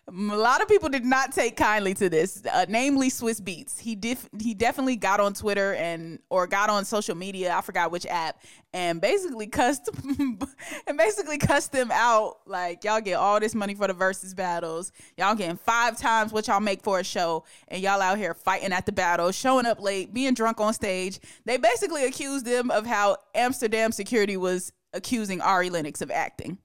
a 0.06 0.12
lot 0.12 0.60
of 0.60 0.68
people 0.68 0.90
did 0.90 1.04
not 1.04 1.32
take 1.32 1.56
kindly 1.56 1.94
to 1.94 2.10
this, 2.10 2.42
uh, 2.52 2.66
namely 2.68 3.08
Swizz 3.08 3.40
Beatz. 3.40 3.78
He 3.78 3.96
def- 3.96 4.28
he 4.38 4.52
definitely 4.52 4.96
got 4.96 5.18
on 5.18 5.32
Twitter 5.32 5.74
and 5.74 6.18
or 6.28 6.46
got 6.46 6.68
on 6.68 6.84
social 6.84 7.14
media, 7.14 7.54
I 7.54 7.62
forgot 7.62 7.90
which 7.90 8.04
app, 8.06 8.42
and 8.74 9.00
basically 9.00 9.46
cussed 9.46 9.88
and 10.18 10.98
basically 10.98 11.38
cussed 11.38 11.72
them 11.72 11.90
out 11.90 12.40
like 12.46 12.84
y'all 12.84 13.00
get 13.00 13.14
all 13.14 13.40
this 13.40 13.54
money 13.54 13.74
for 13.74 13.86
the 13.86 13.94
versus 13.94 14.34
battles. 14.34 14.92
Y'all 15.16 15.34
getting 15.34 15.56
five 15.56 15.96
times 15.98 16.32
what 16.32 16.48
y'all 16.48 16.60
make 16.60 16.82
for 16.82 16.98
a 16.98 17.04
show 17.04 17.44
and 17.68 17.82
y'all 17.82 18.02
out 18.02 18.18
here 18.18 18.34
fighting 18.34 18.72
at 18.72 18.84
the 18.84 18.92
battle, 18.92 19.32
showing 19.32 19.64
up 19.64 19.80
late, 19.80 20.12
being 20.12 20.34
drunk 20.34 20.60
on 20.60 20.74
stage. 20.74 21.18
They 21.46 21.56
basically 21.56 22.04
accused 22.04 22.44
them 22.44 22.70
of 22.70 22.84
how 22.84 23.16
Amsterdam 23.34 23.90
security 23.90 24.36
was 24.36 24.70
accusing 24.92 25.40
Ari 25.40 25.70
Lennox 25.70 26.02
of 26.02 26.10
acting 26.10 26.58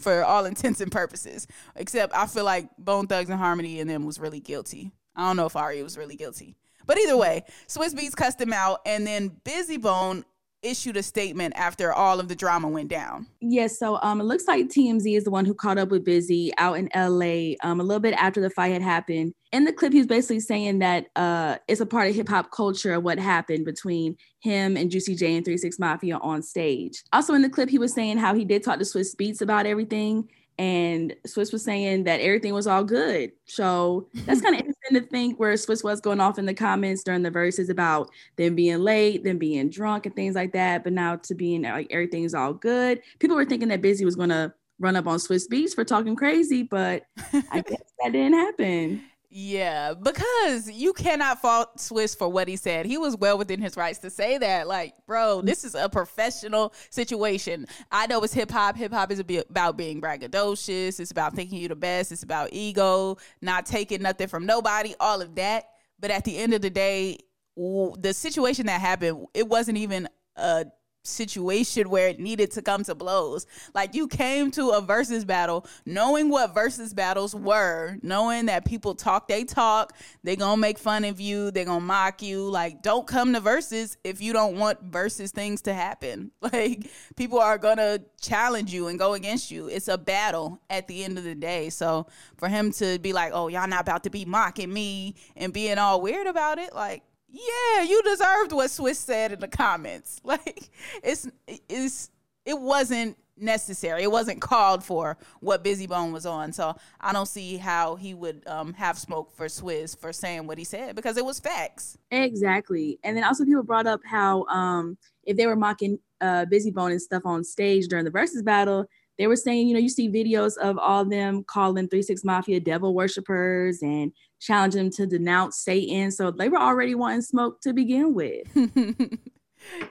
for 0.00 0.24
all 0.24 0.44
intents 0.44 0.80
and 0.80 0.90
purposes. 0.90 1.46
Except 1.76 2.14
I 2.14 2.26
feel 2.26 2.44
like 2.44 2.68
Bone 2.78 3.06
Thugs 3.06 3.30
and 3.30 3.38
Harmony 3.38 3.80
and 3.80 3.88
them 3.88 4.04
was 4.04 4.18
really 4.18 4.40
guilty. 4.40 4.92
I 5.16 5.26
don't 5.26 5.36
know 5.36 5.46
if 5.46 5.56
Ari 5.56 5.82
was 5.82 5.98
really 5.98 6.16
guilty. 6.16 6.56
But 6.86 6.98
either 6.98 7.16
way, 7.16 7.44
Swizz 7.68 7.94
Beatz 7.94 8.16
cussed 8.16 8.40
him 8.40 8.52
out, 8.52 8.80
and 8.86 9.06
then 9.06 9.30
Bizzy 9.44 9.80
Bone 9.80 10.24
issued 10.62 10.96
a 10.96 11.02
statement 11.02 11.54
after 11.56 11.92
all 11.92 12.20
of 12.20 12.28
the 12.28 12.34
drama 12.34 12.68
went 12.68 12.88
down. 12.88 13.26
Yes, 13.40 13.78
so 13.78 13.98
um, 14.02 14.20
it 14.20 14.24
looks 14.24 14.46
like 14.46 14.66
TMZ 14.66 15.16
is 15.16 15.24
the 15.24 15.30
one 15.30 15.44
who 15.44 15.54
caught 15.54 15.78
up 15.78 15.90
with 15.90 16.04
Bizzy 16.04 16.50
out 16.58 16.78
in 16.78 16.88
LA 16.94 17.54
um, 17.62 17.80
a 17.80 17.84
little 17.84 18.00
bit 18.00 18.14
after 18.14 18.40
the 18.40 18.50
fight 18.50 18.72
had 18.72 18.82
happened. 18.82 19.34
In 19.52 19.64
the 19.64 19.72
clip, 19.72 19.92
he's 19.92 20.06
basically 20.06 20.40
saying 20.40 20.78
that 20.78 21.06
uh, 21.16 21.58
it's 21.66 21.80
a 21.80 21.86
part 21.86 22.08
of 22.08 22.14
hip 22.14 22.28
hop 22.28 22.50
culture 22.52 22.98
what 23.00 23.18
happened 23.18 23.64
between 23.64 24.16
him 24.38 24.76
and 24.76 24.90
Juicy 24.90 25.16
J 25.16 25.36
and 25.36 25.44
Three 25.44 25.56
Six 25.56 25.78
Mafia 25.78 26.18
on 26.18 26.42
stage. 26.42 27.02
Also, 27.12 27.34
in 27.34 27.42
the 27.42 27.50
clip, 27.50 27.68
he 27.68 27.78
was 27.78 27.92
saying 27.92 28.18
how 28.18 28.34
he 28.34 28.44
did 28.44 28.62
talk 28.62 28.78
to 28.78 28.84
Swizz 28.84 29.16
Beatz 29.16 29.42
about 29.42 29.66
everything 29.66 30.28
and 30.60 31.16
Swizz 31.26 31.54
was 31.54 31.64
saying 31.64 32.04
that 32.04 32.20
everything 32.20 32.52
was 32.52 32.66
all 32.66 32.84
good. 32.84 33.32
So 33.46 34.08
that's 34.26 34.42
kind 34.42 34.54
of 34.54 34.60
interesting 34.60 35.00
to 35.00 35.00
think 35.00 35.40
where 35.40 35.54
Swizz 35.54 35.82
was 35.82 36.02
going 36.02 36.20
off 36.20 36.38
in 36.38 36.44
the 36.44 36.52
comments 36.52 37.02
during 37.02 37.22
the 37.22 37.30
verses 37.30 37.70
about 37.70 38.10
them 38.36 38.54
being 38.54 38.80
late, 38.80 39.24
them 39.24 39.38
being 39.38 39.70
drunk, 39.70 40.04
and 40.04 40.14
things 40.14 40.34
like 40.34 40.52
that. 40.52 40.84
But 40.84 40.92
now 40.92 41.16
to 41.16 41.34
being 41.34 41.62
like 41.62 41.86
everything's 41.90 42.34
all 42.34 42.52
good. 42.52 43.00
People 43.20 43.36
were 43.36 43.46
thinking 43.46 43.70
that 43.70 43.80
Bizzy 43.80 44.04
was 44.04 44.16
going 44.16 44.28
to 44.28 44.52
run 44.78 44.96
up 44.96 45.06
on 45.06 45.18
Swizz 45.18 45.48
Beatz 45.48 45.74
for 45.74 45.82
talking 45.82 46.14
crazy, 46.14 46.62
but 46.62 47.04
I 47.32 47.60
guess 47.66 47.80
that 48.02 48.12
didn't 48.12 48.34
happen. 48.34 49.02
Yeah, 49.32 49.94
because 49.94 50.68
you 50.68 50.92
cannot 50.92 51.40
fault 51.40 51.76
Swizz 51.76 52.18
for 52.18 52.28
what 52.28 52.48
he 52.48 52.56
said. 52.56 52.84
He 52.84 52.98
was 52.98 53.16
well 53.16 53.38
within 53.38 53.60
his 53.60 53.76
rights 53.76 54.00
to 54.00 54.10
say 54.10 54.38
that. 54.38 54.66
Like, 54.66 54.94
bro, 55.06 55.40
mm. 55.40 55.46
this 55.46 55.64
is 55.64 55.76
a 55.76 55.88
professional 55.88 56.74
situation. 56.90 57.66
I 57.92 58.08
know 58.08 58.20
it's 58.22 58.32
hip 58.32 58.50
hop. 58.50 58.76
Hip 58.76 58.92
hop 58.92 59.12
is 59.12 59.20
about 59.20 59.76
being 59.76 60.00
braggadocious. 60.00 60.98
It's 60.98 61.12
about 61.12 61.36
thinking 61.36 61.60
you're 61.60 61.68
the 61.68 61.76
best. 61.76 62.10
It's 62.10 62.24
about 62.24 62.48
ego, 62.50 63.18
not 63.40 63.66
taking 63.66 64.02
nothing 64.02 64.26
from 64.26 64.46
nobody, 64.46 64.96
all 64.98 65.20
of 65.20 65.36
that. 65.36 65.66
But 66.00 66.10
at 66.10 66.24
the 66.24 66.36
end 66.36 66.52
of 66.52 66.60
the 66.60 66.70
day, 66.70 67.18
the 67.56 68.12
situation 68.12 68.66
that 68.66 68.80
happened, 68.80 69.26
it 69.32 69.46
wasn't 69.46 69.78
even 69.78 70.08
a 70.34 70.66
situation 71.02 71.88
where 71.88 72.08
it 72.08 72.20
needed 72.20 72.50
to 72.52 72.62
come 72.62 72.84
to 72.84 72.94
blows. 72.94 73.46
Like 73.74 73.94
you 73.94 74.08
came 74.08 74.50
to 74.52 74.70
a 74.70 74.80
versus 74.80 75.24
battle 75.24 75.66
knowing 75.86 76.28
what 76.28 76.54
versus 76.54 76.92
battles 76.92 77.34
were, 77.34 77.96
knowing 78.02 78.46
that 78.46 78.64
people 78.64 78.94
talk, 78.94 79.28
they 79.28 79.44
talk, 79.44 79.94
they 80.22 80.36
gonna 80.36 80.56
make 80.56 80.78
fun 80.78 81.04
of 81.04 81.20
you, 81.20 81.50
they 81.50 81.64
gonna 81.64 81.80
mock 81.80 82.22
you. 82.22 82.48
Like, 82.48 82.82
don't 82.82 83.06
come 83.06 83.32
to 83.32 83.40
versus 83.40 83.96
if 84.04 84.20
you 84.20 84.32
don't 84.32 84.56
want 84.56 84.80
versus 84.82 85.30
things 85.30 85.62
to 85.62 85.74
happen. 85.74 86.30
Like 86.52 86.90
people 87.16 87.38
are 87.38 87.58
gonna 87.58 88.00
challenge 88.20 88.72
you 88.72 88.88
and 88.88 88.98
go 88.98 89.14
against 89.14 89.52
you. 89.52 89.68
It's 89.68 89.86
a 89.86 89.96
battle 89.96 90.60
at 90.68 90.88
the 90.88 91.04
end 91.04 91.16
of 91.16 91.22
the 91.22 91.34
day. 91.34 91.70
So 91.70 92.08
for 92.38 92.48
him 92.48 92.72
to 92.72 92.98
be 92.98 93.12
like, 93.12 93.30
oh, 93.32 93.46
y'all 93.46 93.68
not 93.68 93.82
about 93.82 94.02
to 94.04 94.10
be 94.10 94.24
mocking 94.24 94.72
me 94.72 95.14
and 95.36 95.52
being 95.52 95.78
all 95.78 96.00
weird 96.00 96.26
about 96.26 96.58
it, 96.58 96.74
like 96.74 97.04
yeah, 97.30 97.82
you 97.82 98.02
deserved 98.02 98.52
what 98.52 98.70
Swizz 98.70 98.96
said 98.96 99.32
in 99.32 99.40
the 99.40 99.48
comments. 99.48 100.20
Like 100.30 100.70
it's 101.02 101.28
it's 101.46 102.10
it 102.44 102.58
wasn't 102.58 103.16
necessary. 103.36 104.02
It 104.02 104.10
wasn't 104.10 104.40
called 104.40 104.84
for 104.84 105.16
what 105.40 105.64
Bizzy 105.64 105.88
Bone 105.88 106.12
was 106.12 106.26
on. 106.26 106.52
So 106.52 106.76
I 107.00 107.12
don't 107.12 107.26
see 107.26 107.56
how 107.56 107.96
he 107.96 108.14
would 108.14 108.46
um, 108.46 108.74
have 108.74 108.98
smoke 108.98 109.34
for 109.34 109.46
Swizz 109.46 109.98
for 109.98 110.12
saying 110.12 110.46
what 110.46 110.58
he 110.58 110.64
said 110.64 110.94
because 110.94 111.16
it 111.16 111.24
was 111.24 111.40
facts. 111.40 111.98
Exactly. 112.10 112.98
And 113.02 113.16
then 113.16 113.24
also 113.24 113.44
people 113.44 113.62
brought 113.62 113.86
up 113.86 114.00
how 114.04 114.44
um, 114.44 114.96
if 115.24 115.36
they 115.36 115.46
were 115.46 115.56
mocking 115.56 115.98
uh, 116.20 116.44
Bizzy 116.50 116.72
Bone 116.72 116.92
and 116.92 117.02
stuff 117.02 117.22
on 117.24 117.42
stage 117.42 117.88
during 117.88 118.04
the 118.04 118.10
versus 118.10 118.42
battle, 118.42 118.86
they 119.20 119.26
were 119.26 119.36
saying, 119.36 119.68
you 119.68 119.74
know, 119.74 119.80
you 119.80 119.90
see 119.90 120.08
videos 120.08 120.56
of 120.56 120.78
all 120.78 121.04
them 121.04 121.44
calling 121.44 121.86
Three 121.86 122.00
Six 122.00 122.24
Mafia 122.24 122.58
devil 122.58 122.94
worshippers 122.94 123.82
and 123.82 124.12
challenge 124.40 124.72
them 124.72 124.88
to 124.92 125.06
denounce 125.06 125.58
Satan. 125.58 126.10
So 126.10 126.30
they 126.30 126.48
were 126.48 126.56
already 126.56 126.94
wanting 126.94 127.20
smoke 127.20 127.60
to 127.60 127.74
begin 127.74 128.14
with. 128.14 128.48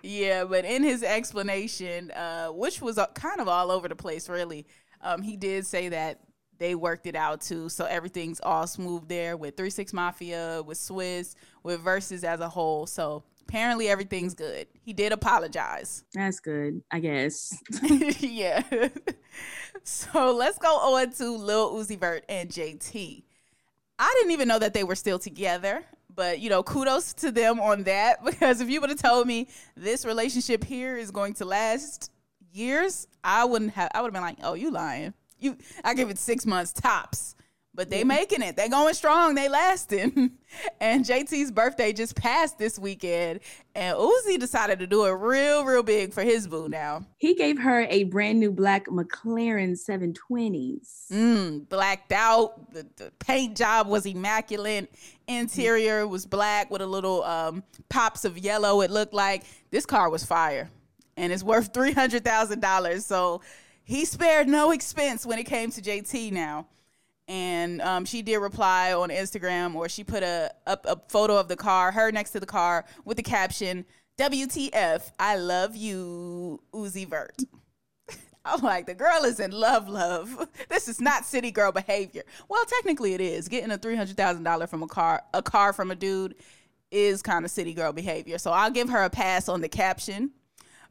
yeah, 0.02 0.46
but 0.46 0.66
in 0.66 0.82
his 0.82 1.04
explanation, 1.04 2.10
uh, 2.10 2.48
which 2.48 2.82
was 2.82 3.00
kind 3.14 3.40
of 3.40 3.48
all 3.48 3.70
over 3.70 3.88
the 3.88 3.96
place, 3.96 4.28
really, 4.28 4.66
um, 5.02 5.22
he 5.22 5.38
did 5.38 5.68
say 5.68 5.90
that 5.90 6.22
they 6.58 6.74
worked 6.74 7.06
it 7.06 7.16
out 7.16 7.40
too. 7.40 7.70
So 7.70 7.86
everything's 7.86 8.42
all 8.42 8.66
smooth 8.66 9.08
there 9.08 9.38
with 9.38 9.56
Three 9.56 9.70
Six 9.70 9.94
Mafia, 9.94 10.64
with 10.66 10.80
Swizz, 10.80 11.36
with 11.62 11.84
Verzuz 11.84 12.24
as 12.24 12.40
a 12.40 12.50
whole. 12.50 12.88
So 12.88 13.24
apparently 13.50 13.90
everything's 13.90 14.36
good. 14.36 14.68
He 14.86 14.94
did 14.94 15.12
apologize. 15.12 16.04
That's 16.14 16.40
good, 16.40 16.84
I 16.92 17.00
guess. 17.00 17.58
yeah. 18.20 18.64
so 19.84 20.34
let's 20.34 20.60
go 20.60 20.68
on 20.68 21.12
to 21.14 21.36
Lil 21.36 21.74
Uzi 21.74 22.00
Vert 22.00 22.24
and 22.30 22.50
JT. 22.50 23.24
I 23.98 24.16
didn't 24.18 24.32
even 24.32 24.48
know 24.48 24.60
that 24.60 24.74
they 24.74 24.84
were 24.84 24.96
still 24.96 25.18
together. 25.18 25.84
But 26.16 26.40
you 26.40 26.50
know, 26.50 26.64
kudos 26.64 27.14
to 27.16 27.32
them 27.32 27.60
on 27.60 27.84
that 27.84 28.24
because 28.26 28.62
if 28.62 28.70
you 28.70 28.82
would 28.82 28.90
have 28.90 29.02
told 29.02 29.26
me 29.26 29.48
this 29.76 30.06
relationship 30.06 30.64
here 30.64 30.98
is 30.98 31.12
going 31.12 31.34
to 31.36 31.46
last 31.46 32.12
years, 32.52 33.08
I 33.24 33.46
wouldn't 33.46 33.72
have. 33.74 33.90
I 33.94 34.02
would 34.02 34.08
have 34.08 34.14
been 34.14 34.22
like, 34.22 34.40
"Oh, 34.44 34.54
you 34.54 34.70
lying? 34.70 35.14
You? 35.40 35.58
I 35.84 35.94
give 35.94 36.10
it 36.10 36.18
six 36.18 36.46
months 36.46 36.74
tops." 36.74 37.36
But 37.74 37.90
they 37.90 38.04
making 38.04 38.42
it. 38.42 38.56
They 38.56 38.68
going 38.68 38.94
strong. 38.94 39.36
They 39.36 39.48
lasting. 39.48 40.32
and 40.82 41.06
JT's 41.06 41.52
birthday 41.52 41.94
just 41.94 42.16
passed 42.16 42.58
this 42.58 42.80
weekend, 42.80 43.40
and 43.76 43.96
Uzi 43.96 44.40
decided 44.40 44.80
to 44.80 44.88
do 44.88 45.06
it 45.06 45.12
real, 45.12 45.64
real 45.64 45.84
big 45.84 46.12
for 46.12 46.22
his 46.24 46.48
boo. 46.48 46.68
Now 46.68 47.06
he 47.18 47.36
gave 47.36 47.60
her 47.60 47.82
a 47.90 48.06
brand 48.06 48.40
new 48.40 48.52
black 48.52 48.88
McLaren 48.88 49.78
720s. 49.78 51.12
Mm, 51.12 51.70
blacked 51.70 52.12
out. 52.12 52.74
The, 52.74 52.86
the 52.98 53.12
paint 53.20 53.56
job 53.56 53.88
was 53.88 54.06
immaculate. 54.06 54.92
Interior 55.28 56.08
was 56.08 56.26
black 56.26 56.72
with 56.72 56.82
a 56.82 56.88
little 56.88 57.24
um, 57.24 57.64
pops 57.88 58.26
of 58.26 58.38
yellow. 58.38 58.82
It 58.82 58.92
looked 58.92 59.14
like 59.14 59.44
this 59.70 59.86
car 59.86 60.10
was 60.10 60.26
fire, 60.26 60.70
and 61.16 61.32
it's 61.32 61.44
worth 61.44 61.74
three 61.74 61.94
hundred 61.94 62.26
thousand 62.26 62.62
dollars. 62.62 63.06
So 63.06 63.42
he 63.84 64.06
spared 64.06 64.48
no 64.48 64.72
expense 64.72 65.26
when 65.26 65.40
it 65.40 65.46
came 65.46 65.72
to 65.72 65.82
JT. 65.82 66.32
Now 66.32 66.68
and 67.30 67.80
um, 67.84 68.06
she 68.06 68.24
did 68.24 68.38
reply 68.38 68.92
on 68.92 69.10
Instagram, 69.10 69.76
or 69.76 69.88
she 69.88 70.04
put 70.04 70.24
a 70.24 70.52
up 70.66 70.86
a 70.86 71.00
photo 71.08 71.38
of 71.38 71.48
the 71.48 71.56
car, 71.56 71.92
her 71.92 72.12
next 72.12 72.32
to 72.32 72.40
the 72.40 72.46
car, 72.48 72.86
with 73.06 73.18
the 73.18 73.24
caption 73.24 73.86
"WTF? 74.18 75.12
I 75.20 75.38
love 75.38 75.76
you, 75.76 76.60
Uzi 76.74 77.08
Vert." 77.08 77.44
I'm 78.46 78.62
like, 78.62 78.88
the 78.88 78.96
girl 78.96 79.26
is 79.26 79.40
in 79.40 79.52
love, 79.52 79.88
love. 79.88 80.50
This 80.70 80.88
is 80.88 81.00
not 81.00 81.26
city 81.26 81.52
girl 81.52 81.72
behavior. 81.72 82.24
Well, 82.48 82.64
technically 82.66 83.14
it 83.14 83.22
is. 83.22 83.48
Getting 83.48 83.70
a 83.72 83.78
three 83.78 83.96
hundred 83.96 84.18
thousand 84.18 84.44
dollar 84.44 84.66
from 84.66 84.82
a 84.82 84.88
car, 84.88 85.22
a 85.34 85.44
car 85.44 85.72
from 85.72 85.92
a 85.92 85.96
dude, 85.96 86.34
is 86.90 87.22
kind 87.22 87.46
of 87.46 87.52
city 87.52 87.76
girl 87.76 87.94
behavior. 87.94 88.40
So 88.40 88.52
I'll 88.52 88.72
give 88.72 88.90
her 88.90 89.04
a 89.04 89.10
pass 89.10 89.48
on 89.48 89.62
the 89.62 89.70
caption. 89.70 90.32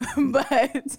but 0.17 0.97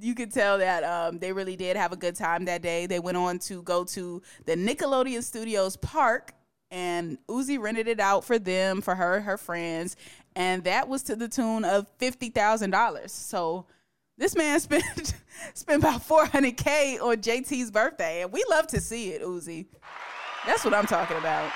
you 0.00 0.14
could 0.14 0.32
tell 0.32 0.58
that 0.58 0.82
um, 0.84 1.18
they 1.18 1.32
really 1.32 1.56
did 1.56 1.76
have 1.76 1.92
a 1.92 1.96
good 1.96 2.16
time 2.16 2.46
that 2.46 2.62
day. 2.62 2.86
They 2.86 2.98
went 2.98 3.16
on 3.16 3.38
to 3.40 3.62
go 3.62 3.84
to 3.84 4.22
the 4.46 4.54
Nickelodeon 4.54 5.22
Studios 5.22 5.76
park, 5.76 6.32
and 6.70 7.18
Uzi 7.28 7.58
rented 7.58 7.88
it 7.88 8.00
out 8.00 8.24
for 8.24 8.38
them, 8.38 8.80
for 8.80 8.94
her, 8.94 9.20
her 9.20 9.36
friends, 9.36 9.96
and 10.34 10.64
that 10.64 10.88
was 10.88 11.02
to 11.04 11.16
the 11.16 11.28
tune 11.28 11.64
of 11.64 11.86
fifty 11.98 12.30
thousand 12.30 12.70
dollars. 12.70 13.12
So 13.12 13.66
this 14.16 14.34
man 14.34 14.58
spent 14.60 15.14
spent 15.52 15.82
about 15.82 16.02
four 16.02 16.24
hundred 16.24 16.56
k 16.56 16.98
on 16.98 17.16
JT's 17.16 17.70
birthday, 17.70 18.22
and 18.22 18.32
we 18.32 18.44
love 18.48 18.66
to 18.68 18.80
see 18.80 19.10
it, 19.10 19.22
Uzi. 19.22 19.66
That's 20.46 20.64
what 20.64 20.72
I'm 20.72 20.86
talking 20.86 21.18
about 21.18 21.52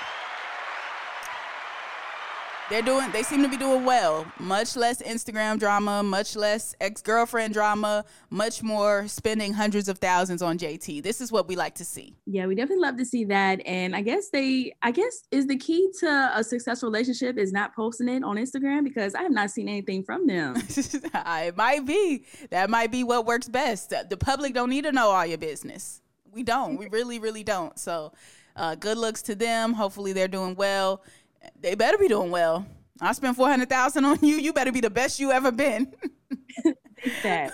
they're 2.69 2.81
doing 2.81 3.11
they 3.11 3.23
seem 3.23 3.43
to 3.43 3.49
be 3.49 3.57
doing 3.57 3.85
well. 3.85 4.25
Much 4.39 4.75
less 4.75 5.01
instagram 5.01 5.59
drama 5.59 6.01
much 6.01 6.35
less 6.35 6.75
ex-girlfriend 6.81 7.53
drama 7.53 8.03
much 8.29 8.63
more 8.63 9.07
spending 9.07 9.53
hundreds 9.53 9.87
of 9.87 9.99
thousands 9.99 10.41
on 10.41 10.57
jt 10.57 11.03
this 11.03 11.21
is 11.21 11.31
what 11.31 11.47
we 11.47 11.55
like 11.55 11.75
to 11.75 11.85
see. 11.85 12.15
Yeah 12.25 12.47
we 12.47 12.55
definitely 12.55 12.81
love 12.81 12.97
to 12.97 13.05
see 13.05 13.25
that. 13.25 13.61
And 13.65 13.95
i 13.95 14.01
guess 14.01 14.29
they 14.29 14.73
i 14.81 14.91
guess 14.91 15.23
is 15.31 15.47
the 15.47 15.57
key 15.57 15.89
to 15.99 16.31
a 16.33 16.43
successful 16.43 16.89
relationship 16.89 17.37
is 17.37 17.51
not 17.51 17.75
posting 17.75 18.09
it 18.09 18.23
on 18.23 18.37
instagram 18.37 18.83
because 18.83 19.15
i 19.15 19.21
have 19.21 19.31
not 19.31 19.51
seen 19.51 19.67
anything 19.69 20.03
from 20.03 20.27
them. 20.27 20.55
It 21.45 21.57
might 21.57 21.85
be. 21.85 22.25
That 22.49 22.69
might 22.69 22.91
be 22.91 23.03
what 23.03 23.25
works 23.25 23.47
best. 23.47 23.93
The 24.09 24.17
public 24.17 24.53
don't 24.53 24.69
need 24.69 24.83
to 24.85 24.91
know 24.91 25.09
all 25.09 25.25
your 25.25 25.37
business. 25.37 26.01
We 26.31 26.43
don't. 26.43 26.77
We 26.77 26.87
really 26.89 27.19
really 27.19 27.43
don't. 27.43 27.77
So 27.77 28.13
uh, 28.55 28.75
good 28.75 28.97
looks 28.97 29.21
to 29.23 29.35
them. 29.35 29.73
Hopefully 29.73 30.13
they're 30.13 30.27
doing 30.27 30.55
well 30.55 31.01
they 31.59 31.75
better 31.75 31.97
be 31.97 32.07
doing 32.07 32.31
well. 32.31 32.65
I 33.01 33.11
spent 33.13 33.35
four 33.35 33.47
hundred 33.47 33.69
thousand 33.69 34.05
on 34.05 34.19
you. 34.21 34.35
You 34.37 34.53
better 34.53 34.71
be 34.71 34.81
the 34.81 34.89
best 34.89 35.19
you 35.19 35.31
ever 35.31 35.51
been. 35.51 35.93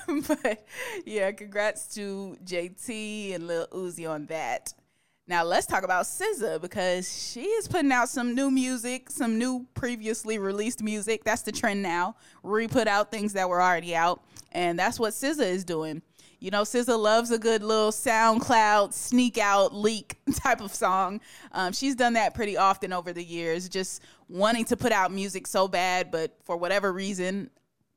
but 0.27 0.65
yeah, 1.05 1.31
congrats 1.31 1.93
to 1.95 2.37
JT 2.45 3.35
and 3.35 3.47
Lil 3.47 3.67
Uzi 3.67 4.09
on 4.09 4.25
that. 4.27 4.73
Now 5.27 5.43
let's 5.43 5.65
talk 5.65 5.83
about 5.83 6.05
SZA 6.05 6.61
because 6.61 7.31
she 7.31 7.43
is 7.43 7.67
putting 7.67 7.91
out 7.91 8.09
some 8.09 8.35
new 8.35 8.51
music, 8.51 9.09
some 9.09 9.37
new 9.37 9.65
previously 9.73 10.37
released 10.37 10.81
music. 10.81 11.23
That's 11.23 11.41
the 11.43 11.51
trend 11.51 11.81
now. 11.81 12.15
Re 12.43 12.67
put 12.67 12.87
out 12.87 13.11
things 13.11 13.33
that 13.33 13.47
were 13.47 13.61
already 13.61 13.95
out, 13.95 14.23
and 14.51 14.77
that's 14.77 14.99
what 14.99 15.13
SZA 15.13 15.45
is 15.45 15.63
doing. 15.63 16.01
You 16.41 16.49
know, 16.49 16.63
SZA 16.63 16.97
loves 16.97 17.29
a 17.29 17.37
good 17.37 17.61
little 17.61 17.91
SoundCloud 17.91 18.93
sneak 18.93 19.37
out 19.37 19.75
leak 19.75 20.17
type 20.35 20.59
of 20.59 20.73
song. 20.73 21.21
Um, 21.51 21.71
she's 21.71 21.93
done 21.93 22.13
that 22.13 22.33
pretty 22.33 22.57
often 22.57 22.91
over 22.91 23.13
the 23.13 23.23
years, 23.23 23.69
just 23.69 24.01
wanting 24.27 24.65
to 24.65 24.75
put 24.75 24.91
out 24.91 25.11
music 25.11 25.45
so 25.45 25.67
bad, 25.67 26.09
but 26.09 26.35
for 26.43 26.57
whatever 26.57 26.91
reason, 26.91 27.51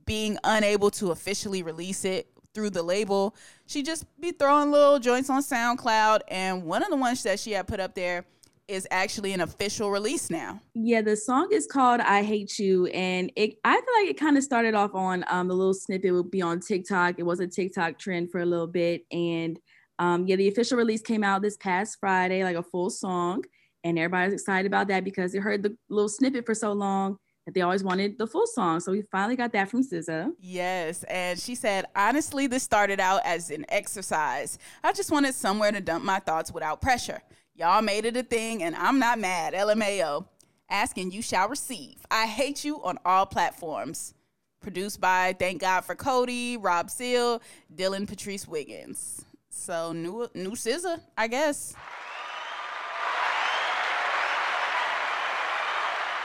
being 0.04 0.36
unable 0.44 0.90
to 0.90 1.10
officially 1.10 1.62
release 1.62 2.04
it 2.04 2.28
through 2.52 2.68
the 2.68 2.82
label. 2.82 3.34
She 3.64 3.82
just 3.82 4.04
be 4.20 4.30
throwing 4.30 4.70
little 4.70 4.98
joints 4.98 5.30
on 5.30 5.42
SoundCloud, 5.42 6.20
and 6.28 6.64
one 6.64 6.82
of 6.82 6.90
the 6.90 6.96
ones 6.96 7.22
that 7.22 7.40
she 7.40 7.52
had 7.52 7.66
put 7.66 7.80
up 7.80 7.94
there 7.94 8.26
is 8.68 8.86
actually 8.90 9.32
an 9.32 9.40
official 9.40 9.90
release 9.90 10.30
now. 10.30 10.60
Yeah, 10.74 11.02
the 11.02 11.16
song 11.16 11.48
is 11.52 11.66
called 11.66 12.00
"I 12.00 12.22
Hate 12.22 12.58
You," 12.58 12.86
and 12.86 13.30
it 13.36 13.56
I 13.64 13.74
feel 13.74 13.94
like 14.02 14.10
it 14.10 14.18
kind 14.18 14.36
of 14.36 14.44
started 14.44 14.74
off 14.74 14.94
on 14.94 15.24
um, 15.28 15.48
the 15.48 15.54
little 15.54 15.74
snippet 15.74 16.12
would 16.12 16.30
be 16.30 16.42
on 16.42 16.60
TikTok. 16.60 17.18
It 17.18 17.24
was 17.24 17.40
a 17.40 17.46
TikTok 17.46 17.98
trend 17.98 18.30
for 18.30 18.40
a 18.40 18.46
little 18.46 18.66
bit, 18.66 19.02
and 19.10 19.58
um, 19.98 20.26
yeah, 20.26 20.36
the 20.36 20.48
official 20.48 20.78
release 20.78 21.02
came 21.02 21.22
out 21.22 21.42
this 21.42 21.56
past 21.56 21.98
Friday, 22.00 22.42
like 22.42 22.56
a 22.56 22.62
full 22.62 22.90
song, 22.90 23.44
and 23.84 23.98
everybody's 23.98 24.34
excited 24.34 24.66
about 24.66 24.88
that 24.88 25.04
because 25.04 25.32
they 25.32 25.38
heard 25.38 25.62
the 25.62 25.76
little 25.88 26.08
snippet 26.08 26.46
for 26.46 26.54
so 26.54 26.72
long 26.72 27.18
that 27.46 27.54
they 27.54 27.60
always 27.60 27.84
wanted 27.84 28.16
the 28.18 28.26
full 28.26 28.46
song. 28.46 28.80
So 28.80 28.92
we 28.92 29.02
finally 29.12 29.36
got 29.36 29.52
that 29.52 29.70
from 29.70 29.82
SZA. 29.82 30.32
Yes, 30.40 31.02
and 31.04 31.38
she 31.38 31.54
said, 31.54 31.84
honestly, 31.94 32.46
this 32.46 32.62
started 32.62 33.00
out 33.00 33.20
as 33.24 33.50
an 33.50 33.66
exercise. 33.68 34.58
I 34.82 34.92
just 34.92 35.10
wanted 35.10 35.34
somewhere 35.34 35.70
to 35.70 35.80
dump 35.80 36.04
my 36.04 36.18
thoughts 36.18 36.50
without 36.50 36.80
pressure. 36.80 37.20
Y'all 37.56 37.82
made 37.82 38.04
it 38.04 38.16
a 38.16 38.22
thing, 38.24 38.64
and 38.64 38.74
I'm 38.74 38.98
not 38.98 39.20
mad. 39.20 39.54
LMAO. 39.54 40.26
Asking 40.68 41.12
you 41.12 41.22
shall 41.22 41.48
receive. 41.48 42.04
I 42.10 42.26
hate 42.26 42.64
you 42.64 42.82
on 42.82 42.98
all 43.04 43.26
platforms. 43.26 44.14
Produced 44.60 45.00
by 45.00 45.36
Thank 45.38 45.60
God 45.60 45.82
for 45.82 45.94
Cody, 45.94 46.56
Rob 46.56 46.90
Seal, 46.90 47.40
Dylan 47.72 48.08
Patrice 48.08 48.48
Wiggins. 48.48 49.24
So 49.50 49.92
new 49.92 50.28
new 50.34 50.52
SZA, 50.52 51.00
I 51.16 51.28
guess. 51.28 51.76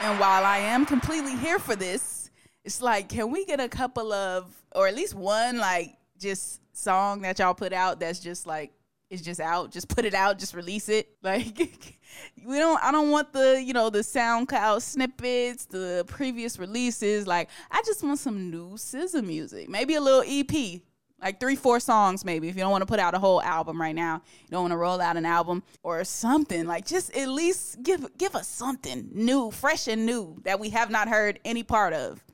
And 0.02 0.18
while 0.18 0.44
I 0.44 0.58
am 0.58 0.84
completely 0.84 1.36
here 1.36 1.58
for 1.58 1.76
this, 1.76 2.30
it's 2.64 2.80
like, 2.80 3.08
can 3.08 3.30
we 3.30 3.44
get 3.44 3.60
a 3.60 3.68
couple 3.68 4.12
of, 4.12 4.50
or 4.72 4.88
at 4.88 4.94
least 4.96 5.14
one, 5.14 5.58
like, 5.58 5.94
just 6.18 6.60
song 6.72 7.20
that 7.20 7.38
y'all 7.38 7.52
put 7.52 7.74
out 7.74 8.00
that's 8.00 8.18
just 8.18 8.46
like, 8.46 8.72
it's 9.10 9.22
just 9.22 9.40
out. 9.40 9.72
Just 9.72 9.88
put 9.88 10.04
it 10.04 10.14
out. 10.14 10.38
Just 10.38 10.54
release 10.54 10.88
it. 10.88 11.08
Like, 11.22 11.98
we 12.44 12.58
don't, 12.58 12.82
I 12.82 12.90
don't 12.90 13.10
want 13.10 13.32
the, 13.32 13.62
you 13.62 13.72
know, 13.72 13.88
the 13.88 14.00
SoundCloud 14.00 14.82
snippets, 14.82 15.66
the 15.66 16.04
previous 16.08 16.58
releases. 16.58 17.26
Like, 17.26 17.50
I 17.70 17.82
just 17.84 18.02
want 18.02 18.18
some 18.18 18.50
new 18.50 18.70
SZA 18.70 19.24
music. 19.24 19.68
Maybe 19.68 19.94
a 19.94 20.00
little 20.00 20.24
EP 20.26 20.80
like 21.22 21.38
three, 21.38 21.56
four 21.56 21.80
songs 21.80 22.24
maybe. 22.24 22.48
If 22.48 22.56
you 22.56 22.62
don't 22.62 22.70
want 22.70 22.82
to 22.82 22.86
put 22.86 22.98
out 22.98 23.14
a 23.14 23.18
whole 23.18 23.42
album 23.42 23.80
right 23.80 23.94
now, 23.94 24.22
you 24.42 24.48
don't 24.50 24.62
want 24.62 24.72
to 24.72 24.76
roll 24.76 25.00
out 25.00 25.16
an 25.16 25.26
album 25.26 25.62
or 25.82 26.02
something. 26.04 26.66
Like 26.66 26.86
just 26.86 27.14
at 27.16 27.28
least 27.28 27.82
give 27.82 28.06
give 28.16 28.34
us 28.34 28.48
something 28.48 29.08
new, 29.12 29.50
fresh 29.50 29.88
and 29.88 30.06
new 30.06 30.40
that 30.44 30.58
we 30.58 30.70
have 30.70 30.90
not 30.90 31.08
heard 31.08 31.38
any 31.44 31.62
part 31.62 31.92
of. 31.92 32.24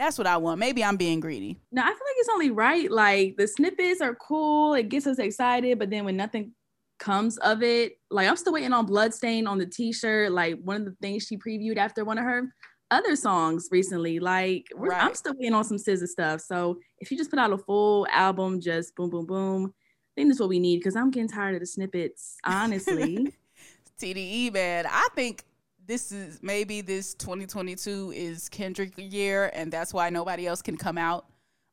That's 0.00 0.16
what 0.16 0.26
I 0.26 0.38
want. 0.38 0.58
Maybe 0.58 0.82
I'm 0.82 0.96
being 0.96 1.20
greedy. 1.20 1.60
No, 1.70 1.82
I 1.82 1.88
feel 1.88 1.92
like 1.92 2.16
it's 2.16 2.28
only 2.30 2.50
right. 2.50 2.90
Like 2.90 3.36
the 3.36 3.46
snippets 3.46 4.00
are 4.00 4.14
cool. 4.14 4.72
It 4.72 4.88
gets 4.88 5.06
us 5.06 5.18
excited, 5.18 5.78
but 5.78 5.90
then 5.90 6.06
when 6.06 6.16
nothing 6.16 6.52
comes 6.98 7.36
of 7.36 7.62
it, 7.62 7.98
like 8.10 8.26
I'm 8.26 8.36
still 8.36 8.54
waiting 8.54 8.72
on 8.72 8.86
Bloodstain 8.86 9.46
on 9.46 9.58
the 9.58 9.66
t-shirt. 9.66 10.32
Like 10.32 10.58
one 10.62 10.76
of 10.76 10.84
the 10.86 10.96
things 11.02 11.26
she 11.26 11.36
previewed 11.36 11.76
after 11.76 12.02
one 12.02 12.16
of 12.16 12.24
her 12.24 12.50
other 12.90 13.14
songs 13.14 13.68
recently. 13.70 14.20
Like 14.20 14.68
right. 14.74 15.04
I'm 15.04 15.14
still 15.14 15.34
waiting 15.34 15.52
on 15.52 15.64
some 15.64 15.76
SZA 15.76 16.08
stuff. 16.08 16.40
So 16.40 16.78
if 17.00 17.10
you 17.10 17.18
just 17.18 17.28
put 17.28 17.38
out 17.38 17.52
a 17.52 17.58
full 17.58 18.06
album, 18.10 18.58
just 18.58 18.96
boom, 18.96 19.10
boom, 19.10 19.26
boom, 19.26 19.66
I 19.66 20.12
think 20.16 20.30
that's 20.30 20.40
what 20.40 20.48
we 20.48 20.60
need 20.60 20.78
because 20.78 20.96
I'm 20.96 21.10
getting 21.10 21.28
tired 21.28 21.56
of 21.56 21.60
the 21.60 21.66
snippets, 21.66 22.38
honestly. 22.42 23.34
TDE, 24.00 24.54
man. 24.54 24.86
I 24.88 25.08
think 25.14 25.44
this 25.90 26.12
is 26.12 26.38
maybe 26.40 26.82
this 26.82 27.14
2022 27.14 28.12
is 28.14 28.48
Kendrick 28.48 28.92
year, 28.96 29.50
and 29.52 29.72
that's 29.72 29.92
why 29.92 30.08
nobody 30.08 30.46
else 30.46 30.62
can 30.62 30.76
come 30.76 30.96
out. 30.96 31.26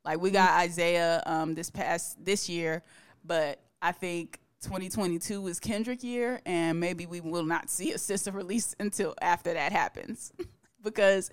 Like 0.03 0.19
we 0.19 0.31
got 0.31 0.59
Isaiah 0.59 1.21
um 1.27 1.53
this 1.53 1.69
past 1.69 2.25
this 2.25 2.49
year, 2.49 2.81
but 3.23 3.59
I 3.79 3.91
think 3.91 4.39
2022 4.63 5.45
is 5.45 5.59
Kendrick 5.59 6.03
year, 6.03 6.41
and 6.47 6.79
maybe 6.79 7.05
we 7.05 7.21
will 7.21 7.45
not 7.45 7.69
see 7.69 7.91
a 7.91 7.97
SZA 7.97 8.33
release 8.33 8.75
until 8.79 9.13
after 9.21 9.53
that 9.53 9.71
happens. 9.71 10.33
because 10.83 11.29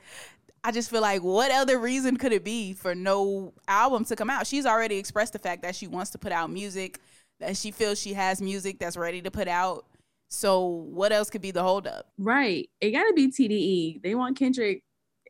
I 0.63 0.71
just 0.71 0.91
feel 0.91 1.01
like 1.01 1.23
what 1.23 1.51
other 1.51 1.79
reason 1.79 2.19
could 2.19 2.33
it 2.33 2.45
be 2.45 2.75
for 2.75 2.95
no 2.95 3.55
album 3.67 4.05
to 4.07 4.17
come 4.17 4.29
out? 4.29 4.47
She's 4.47 4.67
already 4.67 4.99
expressed 4.99 5.33
the 5.33 5.39
fact 5.39 5.63
that 5.63 5.75
she 5.75 5.87
wants 5.87 6.11
to 6.11 6.19
put 6.19 6.33
out 6.33 6.51
music, 6.51 7.01
that 7.41 7.57
she 7.57 7.71
feels 7.71 7.99
she 7.99 8.13
has 8.13 8.43
music 8.43 8.79
that's 8.79 8.99
ready 8.99 9.23
to 9.23 9.31
put 9.31 9.49
out. 9.49 9.87
So 10.35 10.67
what 10.67 11.13
else 11.13 11.31
could 11.31 11.43
be 11.43 11.51
the 11.51 11.63
holdup? 11.63 12.07
Right. 12.19 12.69
It 12.81 12.91
got 12.91 13.05
to 13.05 13.13
be 13.15 13.29
TDE. 13.29 14.03
They 14.03 14.15
want 14.15 14.39
Kendrick, 14.39 14.83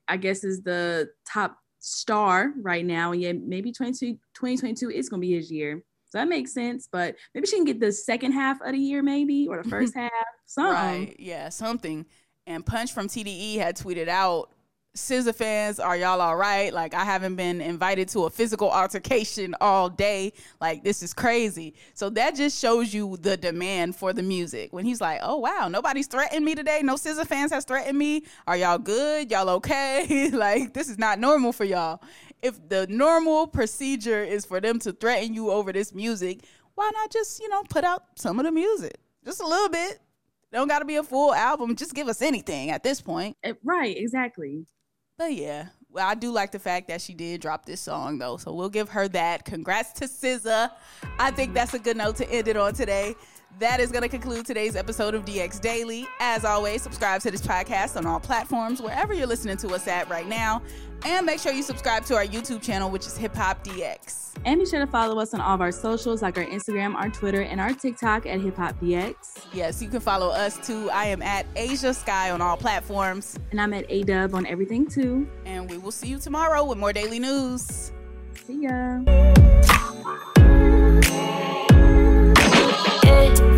I 0.09 0.17
guess, 0.17 0.45
is 0.45 0.63
the 0.63 1.11
top 1.27 1.57
star 1.81 2.53
right 2.61 2.85
now. 2.85 3.13
And 3.13 3.21
yeah, 3.21 3.33
maybe 3.33 3.73
2022 3.73 4.91
is 4.91 5.09
going 5.09 5.21
to 5.21 5.27
be 5.27 5.35
his 5.35 5.51
year. 5.51 5.83
So 6.11 6.19
that 6.19 6.29
makes 6.29 6.53
sense. 6.53 6.89
But 6.91 7.17
maybe 7.35 7.47
she 7.47 7.57
can 7.57 7.65
get 7.65 7.81
the 7.81 7.93
second 7.93 8.33
half 8.33 8.61
of 8.61 8.73
the 8.73 8.79
year, 8.79 9.03
maybe, 9.03 9.47
or 9.49 9.63
the 9.63 9.69
first 9.69 9.95
half. 9.97 10.11
Something. 10.47 10.75
Right. 10.75 11.17
Yeah, 11.19 11.49
something 11.49 12.07
and 12.47 12.65
Punch 12.65 12.93
from 12.93 13.09
TDE 13.09 13.57
had 13.57 13.77
tweeted 13.77 14.09
out, 14.09 14.51
SZA 14.97 15.35
fans, 15.35 15.81
are 15.81 15.97
y'all 15.97 16.21
all 16.21 16.37
right? 16.37 16.73
Like, 16.73 16.95
I 16.95 17.05
haven't 17.05 17.35
been 17.35 17.61
invited 17.61 18.09
to 18.11 18.27
a 18.27 18.31
physical 18.31 18.71
altercation 18.71 19.55
all 19.61 19.89
day. 19.91 20.33
Like, 20.61 20.85
this 20.85 21.03
is 21.03 21.13
crazy. 21.13 21.75
So 21.95 22.11
that 22.11 22.37
just 22.37 22.61
shows 22.61 22.95
you 22.95 23.17
the 23.17 23.37
demand 23.37 23.97
for 23.97 24.13
the 24.13 24.23
music. 24.23 24.73
When 24.73 24.85
he's 24.85 25.01
like, 25.01 25.19
oh, 25.23 25.39
wow, 25.39 25.67
nobody's 25.69 26.07
threatened 26.07 26.45
me 26.45 26.55
today. 26.55 26.81
No 26.85 26.95
SZA 26.95 27.27
fans 27.27 27.51
has 27.51 27.65
threatened 27.65 27.99
me. 27.99 28.23
Are 28.47 28.57
y'all 28.57 28.79
good? 28.79 29.33
Y'all 29.33 29.49
okay? 29.51 30.31
like, 30.33 30.75
this 30.75 30.89
is 30.89 30.99
not 30.99 31.19
normal 31.19 31.53
for 31.53 31.65
y'all. 31.65 32.01
If 32.41 32.69
the 32.69 32.87
normal 32.89 33.49
procedure 33.49 34.23
is 34.23 34.45
for 34.45 34.61
them 34.61 34.79
to 34.81 34.93
threaten 34.93 35.35
you 35.35 35.51
over 35.51 35.73
this 35.73 35.93
music, 35.93 36.45
why 36.77 36.91
not 36.95 37.11
just, 37.11 37.41
you 37.41 37.49
know, 37.49 37.65
put 37.69 37.83
out 37.83 38.05
some 38.15 38.39
of 38.39 38.45
the 38.45 38.53
music? 38.53 38.97
Just 39.25 39.41
a 39.41 39.47
little 39.47 39.71
bit 39.71 39.99
don't 40.53 40.69
got 40.69 40.79
to 40.79 40.85
be 40.85 40.97
a 40.97 41.03
full 41.03 41.35
album. 41.35 41.75
Just 41.75 41.95
give 41.95 42.07
us 42.07 42.23
anything 42.23 42.71
at 42.71 42.85
this 42.85 43.01
point. 43.01 43.37
Eh, 43.43 43.55
right, 43.65 43.97
exactly. 43.97 44.65
But 45.17 45.35
yeah, 45.35 45.67
well, 45.91 46.09
I 46.09 46.15
do 46.17 46.33
like 46.33 46.51
the 46.51 46.59
fact 46.59 46.89
that 46.89 47.01
she 47.01 47.15
did 47.15 47.41
drop 47.41 47.67
this 47.67 47.81
song 47.81 48.19
though, 48.19 48.37
so 48.37 48.53
we'll 48.53 48.69
give 48.69 48.89
her 48.89 49.07
that. 49.09 49.45
Congrats 49.45 49.93
to 49.93 50.07
SZA. 50.07 50.71
I 51.21 51.31
think 51.31 51.55
that's 51.55 51.73
a 51.73 51.79
good 51.79 51.97
note 51.97 52.17
to 52.17 52.29
end 52.29 52.49
it 52.49 52.57
on 52.57 52.75
today. 52.75 53.15
That 53.61 53.79
is 53.79 53.93
going 53.93 54.03
to 54.03 54.09
conclude 54.09 54.47
today's 54.47 54.75
episode 54.75 55.15
of 55.15 55.25
DX 55.25 55.61
Daily. 55.61 56.09
As 56.19 56.45
always, 56.45 56.83
subscribe 56.83 57.21
to 57.21 57.31
this 57.31 57.41
podcast 57.41 57.97
on 57.97 58.05
all 58.05 58.19
platforms, 58.19 58.83
wherever 58.83 59.15
you're 59.15 59.29
listening 59.29 59.57
to 59.59 59.69
us 59.69 59.87
at 59.87 60.09
right 60.09 60.27
now. 60.27 60.61
And 61.05 61.25
make 61.25 61.39
sure 61.39 61.53
you 61.53 61.63
subscribe 61.63 62.05
to 62.07 62.17
our 62.17 62.25
YouTube 62.25 62.63
channel, 62.63 62.91
which 62.91 63.07
is 63.07 63.17
Hip 63.17 63.35
Hop 63.37 63.63
DX. 63.63 64.33
And 64.45 64.59
be 64.59 64.67
sure 64.67 64.81
to 64.81 64.89
follow 64.89 65.21
us 65.21 65.35
on 65.35 65.41
all 65.41 65.55
of 65.55 65.61
our 65.61 65.71
socials, 65.71 66.21
like 66.21 66.37
our 66.37 66.45
Instagram, 66.45 66.97
our 66.97 67.09
Twitter, 67.11 67.43
and 67.43 67.61
our 67.61 67.73
TikTok 67.73 68.27
at 68.27 68.41
Hip 68.41 68.57
Hop 68.57 68.75
DX. 68.81 69.47
Yes, 69.53 69.81
you 69.81 69.89
can 69.89 70.01
follow 70.01 70.31
us 70.31 70.67
too. 70.67 70.91
I 70.91 71.05
am 71.07 71.23
at 71.23 71.47
Asia 71.55 71.95
Sky 71.95 72.33
on 72.33 72.41
all 72.41 72.57
platforms. 72.57 73.39
And 73.53 73.61
I'm 73.61 73.73
at 73.73 73.89
Adub 73.89 74.35
on 74.35 74.47
everything 74.47 74.89
too. 74.89 75.29
And 75.45 75.71
we 75.71 75.79
will 75.79 75.93
see 75.93 76.09
you 76.09 76.19
tomorrow 76.19 76.65
with 76.65 76.79
more 76.79 76.93
daily 76.93 77.21
news. 77.21 77.93
See 78.45 78.63
ya 78.63 79.01
yeah. 83.05 83.54